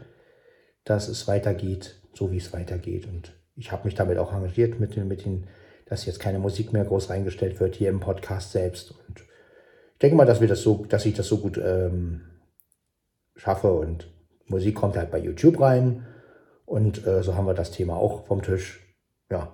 [0.84, 3.06] dass es weitergeht, so wie es weitergeht.
[3.06, 5.46] Und ich habe mich damit auch engagiert, mit den, mit den,
[5.86, 8.92] dass jetzt keine Musik mehr groß reingestellt wird hier im Podcast selbst.
[8.92, 12.22] Und ich denke mal, dass wir das so, dass ich das so gut ähm,
[13.36, 14.12] schaffe und
[14.46, 16.06] Musik kommt halt bei YouTube rein.
[16.66, 18.96] Und äh, so haben wir das Thema auch vom Tisch.
[19.30, 19.52] Ja,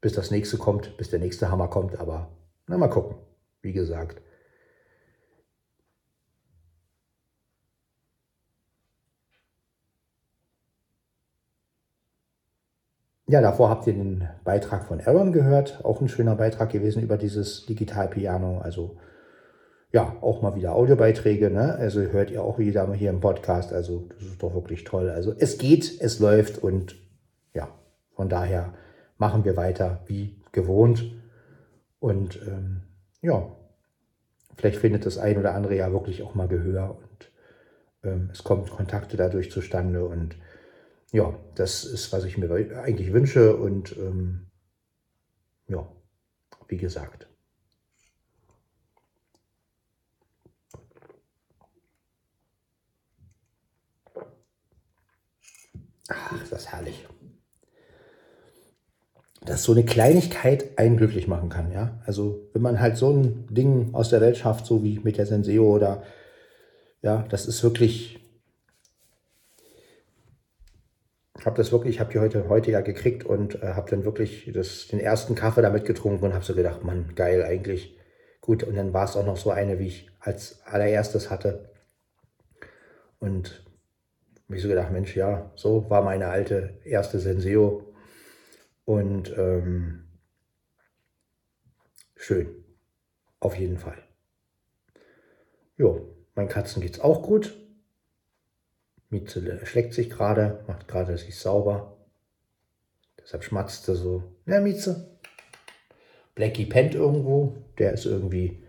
[0.00, 2.28] bis das nächste kommt, bis der nächste Hammer kommt, aber
[2.66, 3.16] na mal gucken,
[3.62, 4.22] wie gesagt.
[13.26, 17.16] Ja, davor habt ihr den Beitrag von Aaron gehört, auch ein schöner Beitrag gewesen über
[17.16, 18.98] dieses Digitalpiano, also
[19.92, 21.50] ja, auch mal wieder Audiobeiträge.
[21.50, 21.74] Ne?
[21.74, 23.72] Also hört ihr auch wieder mal hier im Podcast.
[23.72, 25.10] Also das ist doch wirklich toll.
[25.10, 26.96] Also es geht, es läuft und
[27.54, 27.68] ja,
[28.14, 28.74] von daher
[29.18, 31.12] machen wir weiter wie gewohnt.
[31.98, 32.82] Und ähm,
[33.20, 33.50] ja,
[34.56, 37.32] vielleicht findet das ein oder andere ja wirklich auch mal Gehör und
[38.08, 40.04] ähm, es kommt Kontakte dadurch zustande.
[40.04, 40.36] Und
[41.12, 43.56] ja, das ist, was ich mir eigentlich wünsche.
[43.56, 44.46] Und ähm,
[45.66, 45.86] ja,
[46.68, 47.29] wie gesagt.
[56.10, 57.06] Ach, ist das herrlich.
[59.42, 61.98] Dass so eine Kleinigkeit einen glücklich machen kann, ja.
[62.04, 65.26] Also wenn man halt so ein Ding aus der Welt schafft, so wie mit der
[65.26, 66.02] Senseo oder
[67.00, 68.18] ja, das ist wirklich.
[71.38, 74.04] Ich habe das wirklich, ich habe die heute, heute ja gekriegt und äh, habe dann
[74.04, 77.96] wirklich das, den ersten Kaffee damit getrunken und habe so gedacht, Mann, geil eigentlich.
[78.42, 81.70] Gut, und dann war es auch noch so eine, wie ich als allererstes hatte.
[83.20, 83.64] Und
[84.50, 87.94] habe ich so gedacht, Mensch, ja, so war meine alte erste Senseo.
[88.84, 90.08] Und ähm,
[92.16, 92.64] schön.
[93.38, 94.02] Auf jeden Fall.
[95.76, 97.56] Jo, meinen Katzen geht es auch gut.
[99.08, 101.96] Mieze schlägt sich gerade, macht gerade sich sauber.
[103.20, 104.24] Deshalb schmatzt er so.
[104.46, 105.16] Ja, Mieze.
[106.34, 107.54] Blackie pennt irgendwo.
[107.78, 108.64] Der ist irgendwie.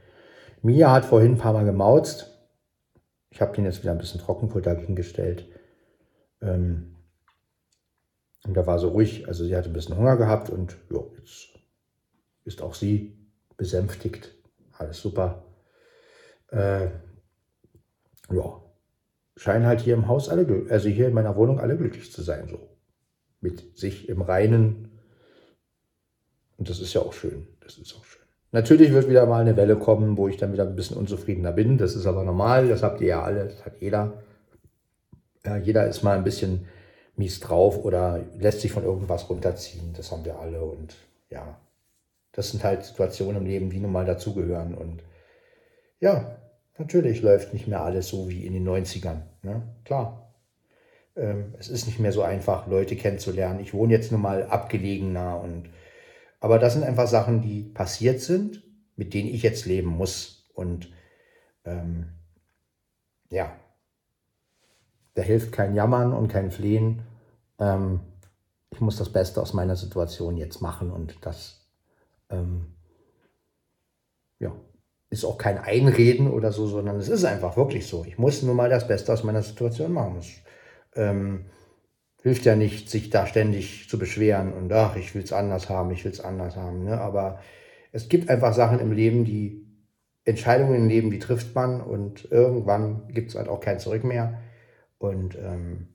[0.61, 2.39] Mia hat vorhin ein paar Mal gemauzt.
[3.31, 5.50] Ich habe den jetzt wieder ein bisschen Trockenfutter hingestellt.
[6.41, 6.95] Ähm,
[8.43, 11.49] und da war so ruhig, also sie hatte ein bisschen Hunger gehabt und ja, jetzt
[12.43, 13.17] ist auch sie
[13.55, 14.33] besänftigt.
[14.77, 15.45] Alles super.
[16.47, 16.87] Äh,
[18.31, 18.61] ja,
[19.35, 22.47] scheinen halt hier im Haus alle, also hier in meiner Wohnung alle glücklich zu sein,
[22.49, 22.67] so.
[23.39, 24.99] Mit sich im Reinen.
[26.57, 27.47] Und das ist ja auch schön.
[27.59, 28.21] Das ist auch schön.
[28.51, 31.79] Natürlich wird wieder mal eine Welle kommen, wo ich dann wieder ein bisschen unzufriedener bin.
[31.79, 32.67] Das ist aber normal.
[32.67, 33.45] Das habt ihr ja alle.
[33.45, 34.21] Das hat jeder.
[35.45, 36.67] Ja, jeder ist mal ein bisschen
[37.15, 39.93] mies drauf oder lässt sich von irgendwas runterziehen.
[39.93, 40.61] Das haben wir alle.
[40.63, 40.95] Und
[41.29, 41.59] ja,
[42.31, 44.75] das sind halt Situationen im Leben, die nun mal dazugehören.
[44.75, 45.03] Und
[45.99, 46.37] ja,
[46.77, 49.21] natürlich läuft nicht mehr alles so wie in den 90ern.
[49.43, 49.61] Ne?
[49.83, 50.33] Klar.
[51.15, 53.59] Ähm, es ist nicht mehr so einfach, Leute kennenzulernen.
[53.59, 55.69] Ich wohne jetzt nun mal abgelegener und
[56.39, 58.63] Aber das sind einfach Sachen, die passiert sind,
[58.95, 60.49] mit denen ich jetzt leben muss.
[60.53, 60.91] Und
[61.65, 62.13] ähm,
[63.29, 63.55] ja,
[65.13, 67.01] da hilft kein Jammern und kein Flehen.
[67.59, 68.01] Ähm,
[68.69, 71.67] ich muss das Beste aus meiner Situation jetzt machen und das
[72.29, 72.67] ähm,
[74.39, 74.53] ja,
[75.09, 78.05] ist auch kein Einreden oder so, sondern es ist einfach wirklich so.
[78.05, 80.17] Ich muss nur mal das Beste aus meiner Situation machen.
[80.17, 80.29] Es
[80.95, 81.45] ähm,
[82.23, 85.91] hilft ja nicht, sich da ständig zu beschweren und ach, ich will es anders haben,
[85.91, 86.85] ich will es anders haben.
[86.85, 86.99] Ne?
[86.99, 87.39] Aber
[87.91, 89.67] es gibt einfach Sachen im Leben, die
[90.23, 94.39] Entscheidungen im Leben, die trifft man und irgendwann gibt es halt auch kein Zurück mehr.
[95.01, 95.87] Und ähm,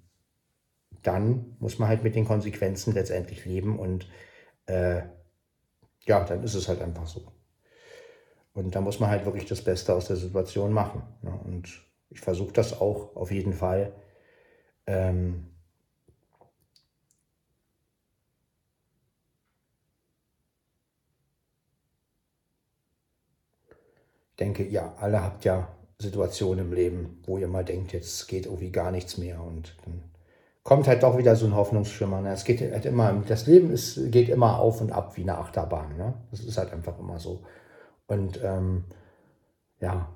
[1.05, 4.09] dann muss man halt mit den Konsequenzen letztendlich leben und
[4.67, 5.03] äh,
[6.07, 7.31] ja, dann ist es halt einfach so.
[8.53, 11.03] Und da muss man halt wirklich das Beste aus der Situation machen.
[11.23, 11.31] Ne?
[11.45, 11.69] Und
[12.11, 13.93] ich versuche das auch auf jeden Fall.
[14.89, 15.51] Ähm,
[24.41, 28.71] denke, ihr alle habt ja Situationen im Leben, wo ihr mal denkt, jetzt geht irgendwie
[28.71, 30.03] gar nichts mehr und dann
[30.67, 32.21] kommt halt doch wieder so ein Hoffnungsschimmer.
[32.21, 32.33] Ne?
[32.33, 35.97] Es geht halt immer, das Leben ist, geht immer auf und ab wie eine Achterbahn.
[35.97, 36.15] Ne?
[36.33, 37.45] Das ist halt einfach immer so.
[38.09, 38.85] Und ähm,
[39.81, 40.09] ja,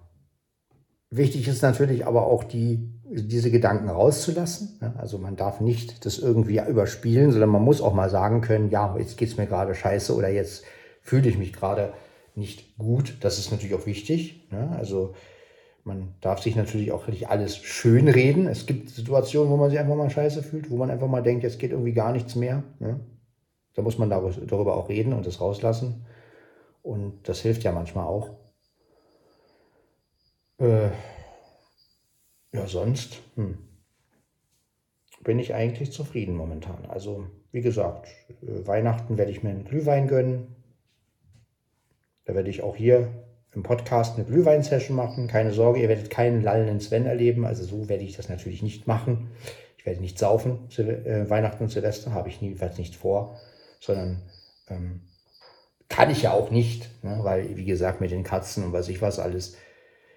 [1.08, 4.78] wichtig ist natürlich aber auch die, diese Gedanken rauszulassen.
[4.80, 4.94] Ne?
[4.98, 8.96] Also man darf nicht das irgendwie überspielen, sondern man muss auch mal sagen können, ja,
[8.98, 10.64] jetzt geht es mir gerade scheiße oder jetzt
[11.00, 11.92] fühle ich mich gerade
[12.34, 13.18] nicht gut.
[13.20, 14.48] Das ist natürlich auch wichtig.
[14.50, 14.68] Ne?
[14.76, 15.14] Also
[15.84, 18.46] man darf sich natürlich auch nicht alles schön reden.
[18.46, 21.42] Es gibt Situationen, wo man sich einfach mal scheiße fühlt, wo man einfach mal denkt,
[21.42, 22.62] jetzt geht irgendwie gar nichts mehr.
[22.78, 23.00] Ne?
[23.74, 26.06] Da muss man darüber auch reden und das rauslassen.
[26.82, 28.30] Und das hilft ja manchmal auch.
[30.58, 30.90] Äh,
[32.52, 33.58] ja, sonst hm,
[35.22, 36.84] bin ich eigentlich zufrieden momentan.
[36.86, 38.08] Also, wie gesagt,
[38.42, 40.56] äh, Weihnachten werde ich mir einen Glühwein gönnen.
[42.24, 43.08] Da werde ich auch hier
[43.52, 45.26] im Podcast eine Glühwein-Session machen.
[45.26, 47.44] Keine Sorge, ihr werdet keinen lallenden Sven erleben.
[47.44, 49.30] Also so werde ich das natürlich nicht machen.
[49.76, 53.38] Ich werde nicht saufen, äh, Weihnachten und Silvester habe ich jedenfalls nicht vor,
[53.80, 54.20] sondern
[54.68, 55.00] ähm,
[55.88, 57.18] kann ich ja auch nicht, ne?
[57.22, 59.56] weil, wie gesagt, mit den Katzen und weiß ich was alles.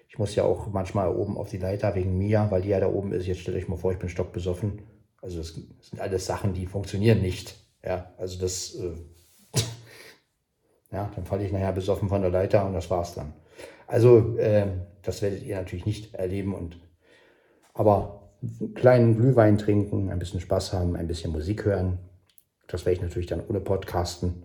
[0.08, 2.88] Ich muss ja auch manchmal oben auf die Leiter wegen Mia, weil die ja da
[2.88, 3.26] oben ist.
[3.26, 4.82] Jetzt stellt euch mal vor, ich bin stockbesoffen.
[5.22, 7.56] Also das sind alles Sachen, die funktionieren nicht.
[7.82, 8.92] Ja, also das äh,
[10.94, 13.32] ja, dann falle ich nachher besoffen von der Leiter und das war's dann.
[13.86, 14.66] Also, äh,
[15.02, 16.54] das werdet ihr natürlich nicht erleben.
[16.54, 16.78] Und,
[17.74, 21.98] aber einen kleinen Glühwein trinken, ein bisschen Spaß haben, ein bisschen Musik hören.
[22.68, 24.44] Das werde ich natürlich dann ohne Podcasten,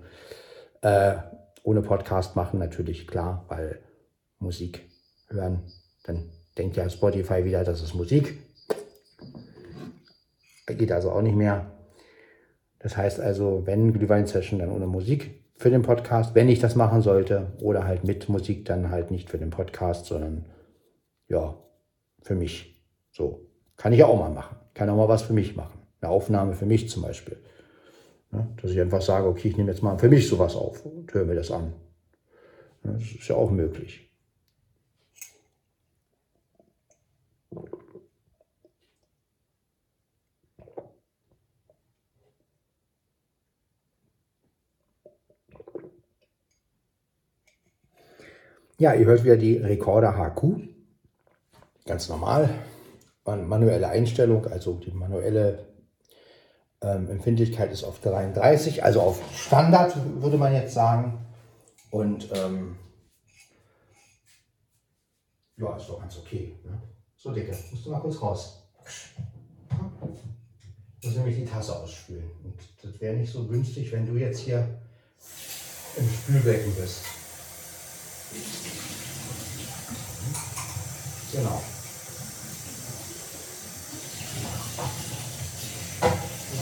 [0.81, 1.15] äh,
[1.63, 3.79] ohne Podcast machen, natürlich klar, weil
[4.39, 4.89] Musik
[5.29, 5.63] hören,
[6.03, 8.38] dann denkt ja Spotify wieder, das ist Musik.
[10.65, 11.71] Geht also auch nicht mehr.
[12.79, 17.02] Das heißt also, wenn Glühwein-Session, dann ohne Musik für den Podcast, wenn ich das machen
[17.02, 17.48] sollte.
[17.62, 20.45] Oder halt mit Musik dann halt nicht für den Podcast, sondern
[21.28, 21.54] ja,
[22.22, 22.82] für mich.
[23.12, 23.45] So.
[23.76, 24.56] Kann ich auch mal machen.
[24.74, 25.80] Kann auch mal was für mich machen.
[26.00, 27.38] Eine Aufnahme für mich zum Beispiel.
[28.32, 31.13] Ja, dass ich einfach sage, okay, ich nehme jetzt mal für mich sowas auf und
[31.13, 31.74] höre mir das an.
[32.86, 34.09] Ja, das ist ja auch möglich.
[48.80, 50.62] Ja, ihr hört wieder die Rekorder HQ.
[51.86, 52.50] Ganz normal.
[53.26, 55.68] Manuelle Einstellung, also die manuelle
[56.82, 61.26] ähm, Empfindlichkeit ist auf 33, also auf Standard würde man jetzt sagen.
[61.92, 62.78] Und ähm,
[65.58, 66.58] ja, ist doch ganz okay.
[66.63, 66.82] Ne?
[67.18, 68.63] So, Dicke, musst du mal kurz raus.
[71.02, 72.32] Ich muss nämlich die Tasse ausspülen.
[72.46, 74.80] Und das wäre nicht so günstig, wenn du jetzt hier
[75.98, 77.18] im Spülbecken bist.
[81.32, 81.63] Genau.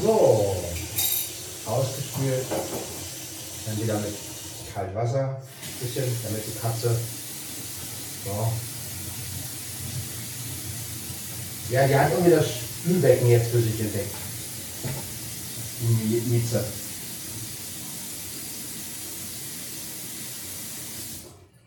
[0.01, 0.63] So,
[1.65, 2.45] ausgespült.
[3.65, 4.15] Dann wieder mit
[4.73, 6.97] kaltem Wasser, ein bisschen, damit die Katze.
[8.25, 8.53] So.
[11.69, 14.15] Ja, die hat irgendwie das Spülbecken jetzt für sich entdeckt.
[15.81, 16.63] Die Mieze.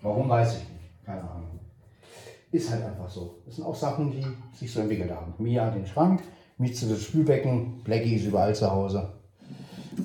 [0.02, 1.04] Warum weiß ich nicht.
[1.04, 1.60] Keine Ahnung.
[2.52, 3.42] Ist halt einfach so.
[3.46, 4.26] Das sind auch Sachen, die
[4.56, 5.34] sich so entwickelt haben.
[5.38, 6.22] Mia den Schrank,
[6.58, 9.12] Mieze das Spülbecken, Blackie ist überall zu Hause.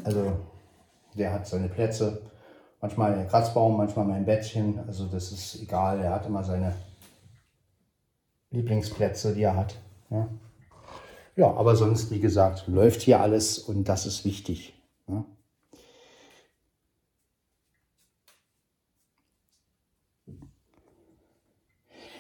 [0.03, 0.33] Also
[1.15, 2.21] der hat seine Plätze.
[2.81, 4.79] Manchmal der Kratzbaum, manchmal mein Bettchen.
[4.85, 5.99] Also das ist egal.
[5.99, 6.75] Er hat immer seine
[8.51, 9.79] Lieblingsplätze, die er hat.
[10.09, 10.27] Ja,
[11.35, 14.73] ja aber sonst, wie gesagt, läuft hier alles und das ist wichtig.
[15.07, 15.25] Ja.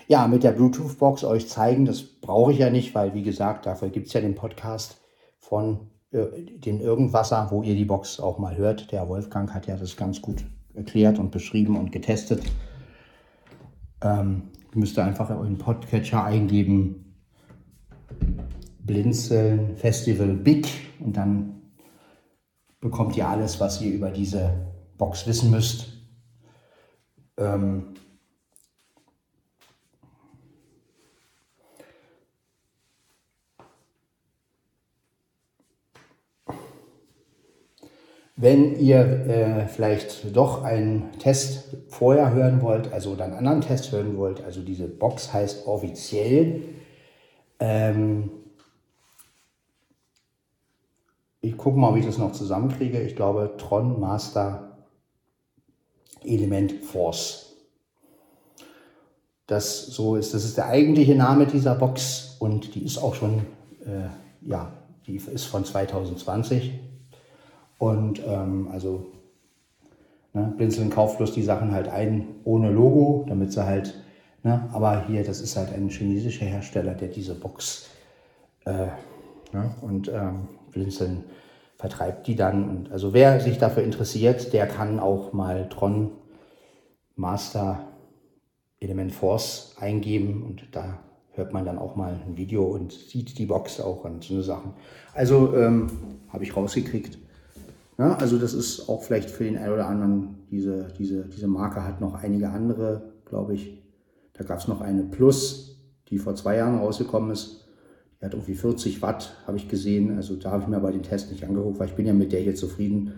[0.07, 1.85] Ja, mit der Bluetooth-Box euch zeigen.
[1.85, 4.97] Das brauche ich ja nicht, weil, wie gesagt, dafür gibt es ja den Podcast
[5.39, 6.25] von äh,
[6.57, 8.91] den Irgendwasser, wo ihr die Box auch mal hört.
[8.91, 12.43] Der Wolfgang hat ja das ganz gut erklärt und beschrieben und getestet.
[14.01, 17.15] Ähm, müsst einfach in euren Podcatcher eingeben,
[18.79, 20.67] Blinzeln Festival Big
[20.99, 21.61] und dann
[22.81, 24.53] bekommt ihr alles, was ihr über diese
[24.97, 25.87] Box wissen müsst.
[27.37, 27.94] Ähm,
[38.37, 44.17] Wenn ihr äh, vielleicht doch einen Test vorher hören wollt, also einen anderen Test hören
[44.17, 46.63] wollt, also diese Box heißt offiziell,
[47.59, 48.29] ähm,
[51.39, 52.99] ich gucke mal, ob ich das noch zusammenkriege.
[53.01, 54.79] Ich glaube Tron Master
[56.23, 57.53] Element Force.
[59.47, 63.45] Das so ist, das ist der eigentliche Name dieser Box und die ist auch schon,
[63.85, 64.09] äh,
[64.41, 64.73] ja,
[65.05, 66.73] die ist von 2020
[67.77, 69.05] und ähm, also
[70.33, 74.01] ne, Blinzeln kauft bloß die Sachen halt ein ohne Logo, damit sie halt,
[74.43, 77.89] ne, aber hier, das ist halt ein chinesischer Hersteller, der diese Box
[78.65, 78.87] äh,
[79.53, 81.23] ne, und ähm, Blinzeln
[81.77, 82.69] vertreibt die dann.
[82.69, 86.11] Und also wer sich dafür interessiert, der kann auch mal Tron
[87.15, 87.87] Master
[88.79, 90.99] Element Force eingeben und da
[91.31, 94.43] hört man dann auch mal ein Video und sieht die Box auch und so eine
[94.43, 94.73] Sachen.
[95.13, 95.89] Also ähm,
[96.29, 97.17] habe ich rausgekriegt.
[97.97, 101.83] Ja, also das ist auch vielleicht für den einen oder anderen, diese, diese, diese Marke
[101.83, 103.81] hat noch einige andere, glaube ich.
[104.33, 105.79] Da gab es noch eine Plus,
[106.09, 107.67] die vor zwei Jahren rausgekommen ist.
[108.19, 110.15] Die hat irgendwie 40 Watt, habe ich gesehen.
[110.17, 112.33] Also da habe ich mir aber den Test nicht angeguckt, weil ich bin ja mit
[112.33, 113.13] der hier zufrieden.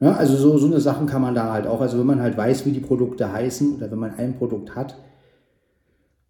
[0.00, 2.36] Ja, also so, so eine Sachen kann man da halt auch, also wenn man halt
[2.36, 4.96] weiß, wie die Produkte heißen oder wenn man ein Produkt hat,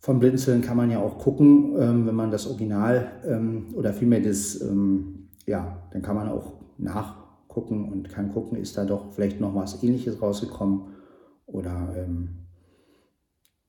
[0.00, 4.20] von Blinzeln kann man ja auch gucken, ähm, wenn man das Original ähm, oder vielmehr
[4.20, 9.12] das, ähm, ja, dann kann man auch nach gucken und kann gucken, ist da doch
[9.12, 10.94] vielleicht noch was ähnliches rausgekommen
[11.46, 12.28] oder ähm,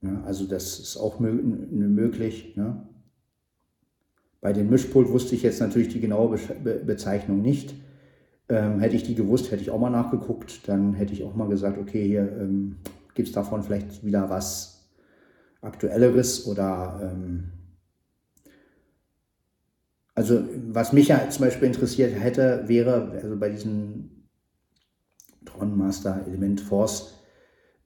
[0.01, 2.55] ne, also das ist auch möglich.
[2.55, 2.87] Ne?
[4.41, 7.73] Bei dem Mischpult wusste ich jetzt natürlich die genaue Be Bezeichnung nicht.
[8.47, 10.67] Ähm, hätte ich die gewusst, hätte ich auch mal nachgeguckt.
[10.67, 12.77] Dann hätte ich auch mal gesagt, okay, hier ähm,
[13.13, 14.89] gibt es davon vielleicht wieder was
[15.61, 17.51] Aktuelleres oder ähm,
[20.19, 24.09] also was mich ja zum Beispiel interessiert hätte, wäre, also bei diesem
[25.45, 27.13] Tron Master Element Force,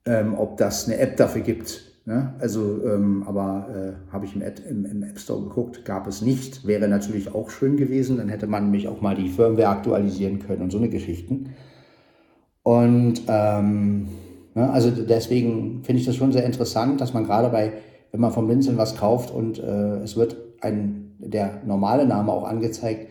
[0.07, 1.83] ähm, ob das eine App dafür gibt.
[2.05, 2.33] Ne?
[2.39, 3.67] Also, ähm, aber
[4.09, 6.65] äh, habe ich im, Ad, im, im, App Store geguckt, gab es nicht.
[6.65, 10.63] Wäre natürlich auch schön gewesen, dann hätte man mich auch mal die Firmware aktualisieren können
[10.63, 11.51] und so eine Geschichten.
[12.63, 14.07] Und ähm,
[14.55, 17.73] ne, also deswegen finde ich das schon sehr interessant, dass man gerade bei,
[18.11, 22.43] wenn man vom Blinzeln was kauft und äh, es wird ein der normale Name auch
[22.43, 23.07] angezeigt.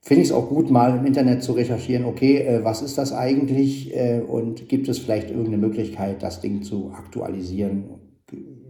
[0.00, 3.12] Finde ich es auch gut, mal im Internet zu recherchieren, okay, äh, was ist das
[3.12, 7.84] eigentlich äh, und gibt es vielleicht irgendeine Möglichkeit, das Ding zu aktualisieren.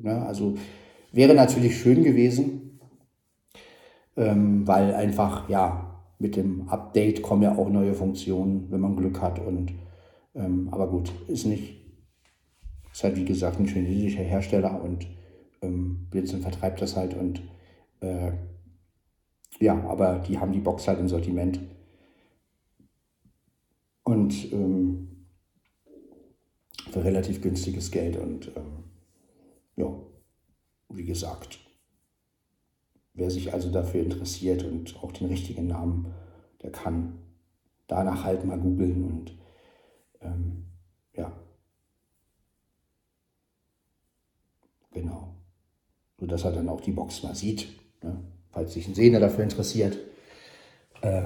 [0.02, 0.26] Ne?
[0.26, 0.54] Also
[1.12, 2.80] wäre natürlich schön gewesen,
[4.16, 5.84] ähm, weil einfach, ja,
[6.18, 9.38] mit dem Update kommen ja auch neue Funktionen, wenn man Glück hat.
[9.38, 9.72] Und,
[10.34, 11.76] ähm, aber gut, ist nicht.
[12.92, 15.06] Ist halt wie gesagt ein chinesischer Hersteller und
[15.62, 17.42] ähm, Blitzen vertreibt das halt und
[18.00, 18.32] äh,
[19.60, 21.60] ja, aber die haben die Box halt im Sortiment.
[24.04, 25.26] Und ähm,
[26.90, 28.16] für relativ günstiges Geld.
[28.16, 28.84] Und ähm,
[29.76, 29.92] ja,
[30.88, 31.58] wie gesagt,
[33.14, 36.14] wer sich also dafür interessiert und auch den richtigen Namen,
[36.62, 37.18] der kann
[37.86, 39.38] danach halt mal googeln und
[40.20, 40.64] ähm,
[41.14, 41.32] ja.
[44.92, 45.34] Genau.
[46.18, 47.77] So dass er dann auch die Box mal sieht.
[48.02, 48.16] Ne?
[48.52, 49.96] falls sich ein Sehner dafür interessiert.
[51.00, 51.22] Äh,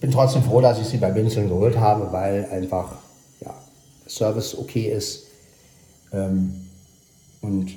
[0.00, 2.96] bin trotzdem froh, dass ich sie bei Winzeln geholt habe, weil einfach
[3.40, 3.54] ja,
[4.08, 5.26] Service okay ist.
[6.12, 6.68] Ähm,
[7.42, 7.70] und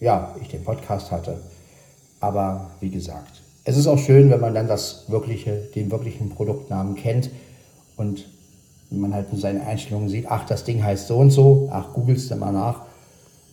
[0.00, 1.38] ja, ich den Podcast hatte.
[2.20, 6.94] Aber wie gesagt, es ist auch schön, wenn man dann das wirkliche, den wirklichen Produktnamen
[6.94, 7.30] kennt
[7.96, 8.26] und
[8.90, 12.30] man halt in seinen Einstellungen sieht, ach, das Ding heißt so und so, ach, googelst
[12.30, 12.82] du mal nach.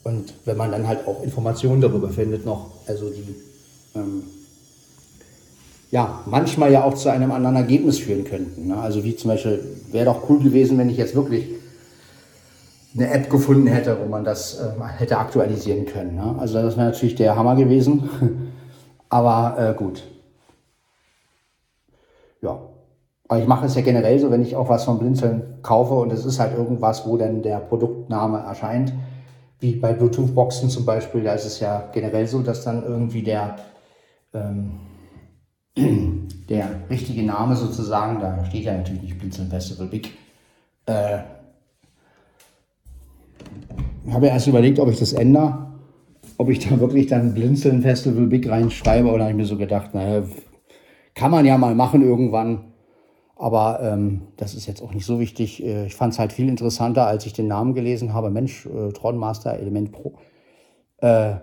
[0.03, 3.35] Und wenn man dann halt auch Informationen darüber findet noch, also die
[3.95, 4.23] ähm,
[5.91, 8.67] ja, manchmal ja auch zu einem anderen Ergebnis führen könnten.
[8.67, 8.77] Ne?
[8.77, 11.47] Also wie zum Beispiel, wäre doch cool gewesen, wenn ich jetzt wirklich
[12.95, 16.15] eine App gefunden hätte, wo man das äh, hätte aktualisieren können.
[16.15, 16.35] Ne?
[16.39, 18.09] Also das wäre natürlich der Hammer gewesen.
[19.09, 20.03] Aber äh, gut.
[22.41, 22.59] Ja.
[23.27, 26.13] Aber ich mache es ja generell so, wenn ich auch was von Blinzeln kaufe und
[26.13, 28.93] es ist halt irgendwas, wo dann der Produktname erscheint,
[29.59, 33.55] wie bei Bluetooth-Boxen zum Beispiel, da ist es ja generell so, dass dann irgendwie der,
[34.33, 34.79] ähm,
[36.49, 40.11] der richtige Name sozusagen, da steht ja natürlich nicht Blinzeln Festival Big,
[40.85, 41.19] äh,
[44.11, 45.67] habe erst überlegt, ob ich das ändere,
[46.37, 49.93] ob ich da wirklich dann Blinzeln Festival Big reinschreibe oder habe ich mir so gedacht,
[49.93, 50.23] naja,
[51.13, 52.73] kann man ja mal machen irgendwann.
[53.37, 55.63] Aber ähm, das ist jetzt auch nicht so wichtig.
[55.63, 58.29] Äh, ich fand es halt viel interessanter, als ich den Namen gelesen habe.
[58.29, 60.13] Mensch, äh, Tron Master Element Pro.
[60.97, 61.35] Äh,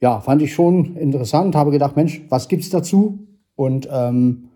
[0.00, 1.54] ja, fand ich schon interessant.
[1.54, 3.26] Habe gedacht, Mensch, was gibt's dazu?
[3.54, 4.50] Und ähm,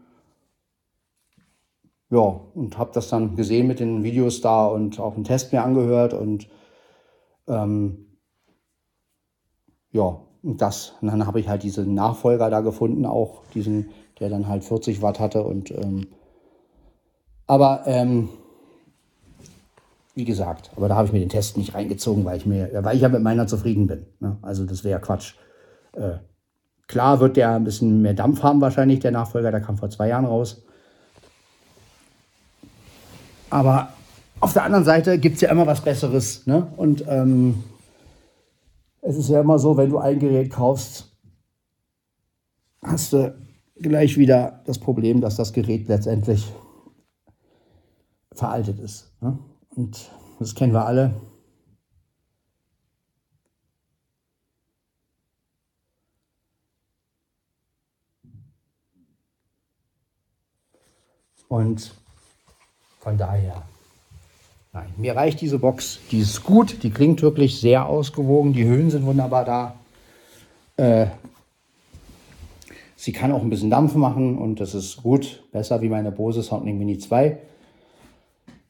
[2.11, 5.63] ja, und habe das dann gesehen mit den Videos da und auch einen Test mir
[5.63, 6.49] angehört und
[7.47, 8.07] ähm,
[9.91, 10.95] ja, und das.
[11.01, 13.89] Und dann habe ich halt diesen Nachfolger da gefunden, auch diesen
[14.21, 15.43] der dann halt 40 Watt hatte.
[15.43, 16.09] Und, ähm,
[17.47, 18.29] aber ähm,
[20.15, 22.97] wie gesagt, aber da habe ich mir den Test nicht reingezogen, weil ich mir, weil
[22.97, 24.07] ich ja mit meiner zufrieden bin.
[24.21, 24.37] Ne?
[24.43, 25.35] Also das wäre Quatsch.
[25.93, 26.19] Äh,
[26.87, 30.09] klar wird der ein bisschen mehr Dampf haben wahrscheinlich, der Nachfolger, der kam vor zwei
[30.09, 30.65] Jahren raus.
[33.51, 33.93] Aber
[34.41, 36.47] auf der anderen Seite gibt es ja immer was Besseres.
[36.47, 36.67] Ne?
[36.77, 37.65] Und ähm,
[39.01, 41.17] es ist ja immer so, wenn du ein Gerät kaufst,
[42.83, 43.35] hast du
[43.77, 46.47] gleich wieder das Problem, dass das Gerät letztendlich
[48.33, 49.11] veraltet ist.
[49.21, 49.39] Ne?
[49.75, 51.15] Und das kennen wir alle.
[61.49, 61.95] Und
[63.09, 63.63] von daher,
[64.75, 65.99] nein, mir reicht diese Box.
[66.11, 69.75] Die ist gut, die klingt wirklich sehr ausgewogen, die Höhen sind wunderbar da.
[70.77, 71.07] Äh,
[72.97, 76.43] Sie kann auch ein bisschen Dampf machen und das ist gut, besser wie meine Bose
[76.43, 77.39] Soundlink Mini 2.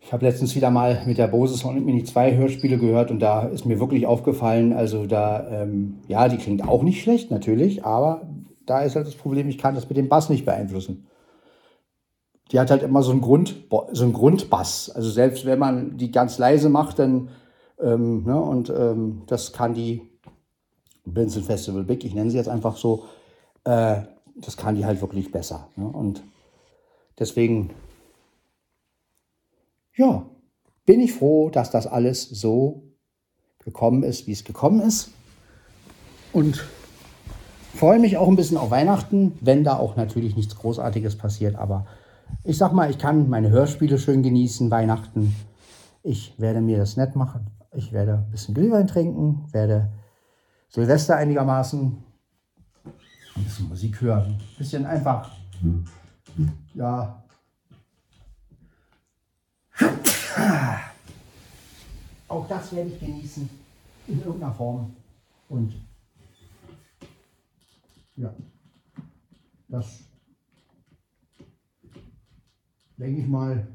[0.02, 3.42] Ich habe letztens wieder mal mit der Bose Soundlink Mini 2 Hörspiele gehört und da
[3.48, 8.22] ist mir wirklich aufgefallen, also da, ähm, ja, die klingt auch nicht schlecht natürlich, aber
[8.66, 11.08] da ist halt das Problem, ich kann das mit dem Bass nicht beeinflussen.
[12.50, 13.56] Die hat halt immer so einen, Grund,
[13.92, 14.90] so einen Grundbass.
[14.90, 17.28] Also selbst wenn man die ganz leise macht, dann,
[17.80, 20.02] ähm, ne, und ähm, das kann die
[21.04, 23.04] Blinzeln Festival Big, ich nenne sie jetzt einfach so,
[23.64, 24.02] äh,
[24.36, 25.68] das kann die halt wirklich besser.
[25.76, 25.86] Ne?
[25.86, 26.22] Und
[27.18, 27.70] deswegen,
[29.96, 30.24] ja,
[30.86, 32.82] bin ich froh, dass das alles so
[33.64, 35.10] gekommen ist, wie es gekommen ist.
[36.32, 36.64] Und
[37.74, 41.56] freue mich auch ein bisschen auf Weihnachten, wenn da auch natürlich nichts Großartiges passiert.
[41.56, 41.86] Aber
[42.44, 45.34] ich sag mal, ich kann meine Hörspiele schön genießen, Weihnachten.
[46.02, 47.50] Ich werde mir das nett machen.
[47.72, 49.92] Ich werde ein bisschen Glühwein trinken, werde
[50.68, 52.02] Silvester einigermaßen
[53.36, 55.30] ein bisschen Musik hören, ein bisschen einfach,
[56.74, 57.22] ja.
[62.28, 63.48] Auch das werde ich genießen
[64.06, 64.94] in irgendeiner Form.
[65.48, 65.74] Und
[68.16, 68.32] ja,
[69.68, 70.07] das
[72.98, 73.66] denke ich mal,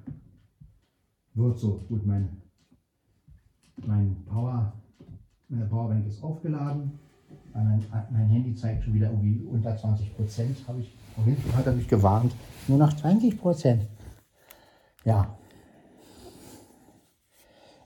[1.34, 1.80] wird so.
[1.88, 2.42] Gut, mein,
[3.78, 4.74] mein Power,
[5.48, 7.00] meine Powerbank ist aufgeladen.
[7.54, 11.74] Mein, mein, Handy zeigt schon wieder irgendwie unter 20 Prozent, habe ich vorhin hat er
[11.74, 12.34] mich gewarnt.
[12.68, 13.88] Nur noch 20 Prozent.
[15.04, 15.38] Ja.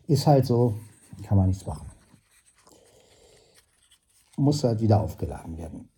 [0.07, 0.77] Ist halt so,
[1.23, 1.89] kann man nichts machen.
[4.37, 5.89] Muss halt wieder aufgeladen werden.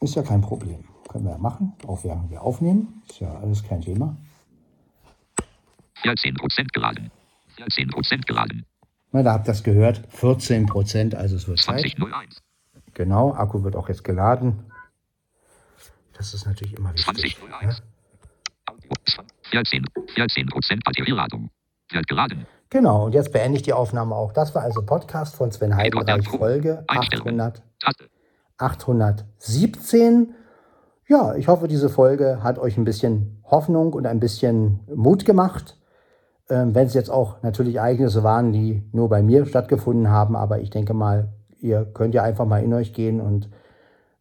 [0.00, 0.84] Ist ja kein Problem.
[1.08, 3.02] Können wir ja machen, auch während wir aufnehmen.
[3.08, 4.16] Ist ja alles kein Thema.
[6.02, 7.10] 14% geladen.
[7.58, 8.66] 14% geladen.
[9.12, 10.02] Na, da habt ihr das gehört.
[10.10, 12.42] 14 Prozent, also es wird 2001.
[12.94, 14.64] Genau, Akku wird auch jetzt geladen.
[16.14, 17.36] Das ist natürlich immer wichtig.
[17.38, 17.80] 2001.
[17.80, 17.84] Ne?
[19.50, 19.84] 14,
[20.14, 21.50] 14 Prozent Batterieladung.
[21.90, 22.46] Wird geladen.
[22.70, 24.32] Genau, und jetzt beende ich die Aufnahme auch.
[24.32, 27.62] Das war also Podcast von Sven Heidenreich, Folge 800,
[28.58, 30.34] 817.
[31.06, 35.76] Ja, ich hoffe, diese Folge hat euch ein bisschen Hoffnung und ein bisschen Mut gemacht.
[36.48, 40.60] Ähm, Wenn es jetzt auch natürlich Ereignisse waren, die nur bei mir stattgefunden haben, aber
[40.60, 41.28] ich denke mal,
[41.60, 43.50] ihr könnt ja einfach mal in euch gehen und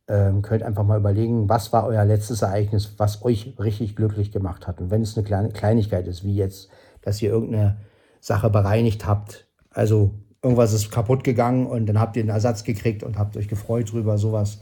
[0.10, 4.68] ähm, könnt einfach mal überlegen, was war euer letztes Ereignis, was euch richtig glücklich gemacht
[4.68, 4.82] hat.
[4.82, 6.70] Und wenn es eine kleine Kleinigkeit ist, wie jetzt,
[7.02, 7.78] dass ihr irgendeine
[8.20, 10.12] Sache bereinigt habt, also
[10.42, 13.94] irgendwas ist kaputt gegangen und dann habt ihr einen Ersatz gekriegt und habt euch gefreut
[13.94, 14.60] drüber, sowas.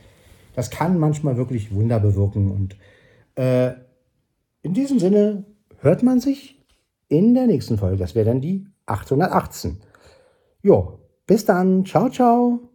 [0.54, 2.52] Das kann manchmal wirklich Wunder bewirken.
[2.52, 2.76] Und
[3.36, 3.74] äh,
[4.62, 5.46] in diesem Sinne
[5.80, 6.62] hört man sich
[7.08, 7.98] in der nächsten Folge.
[7.98, 9.78] Das wäre dann die 818.
[10.62, 11.86] Jo, bis dann.
[11.86, 12.71] Ciao, ciao.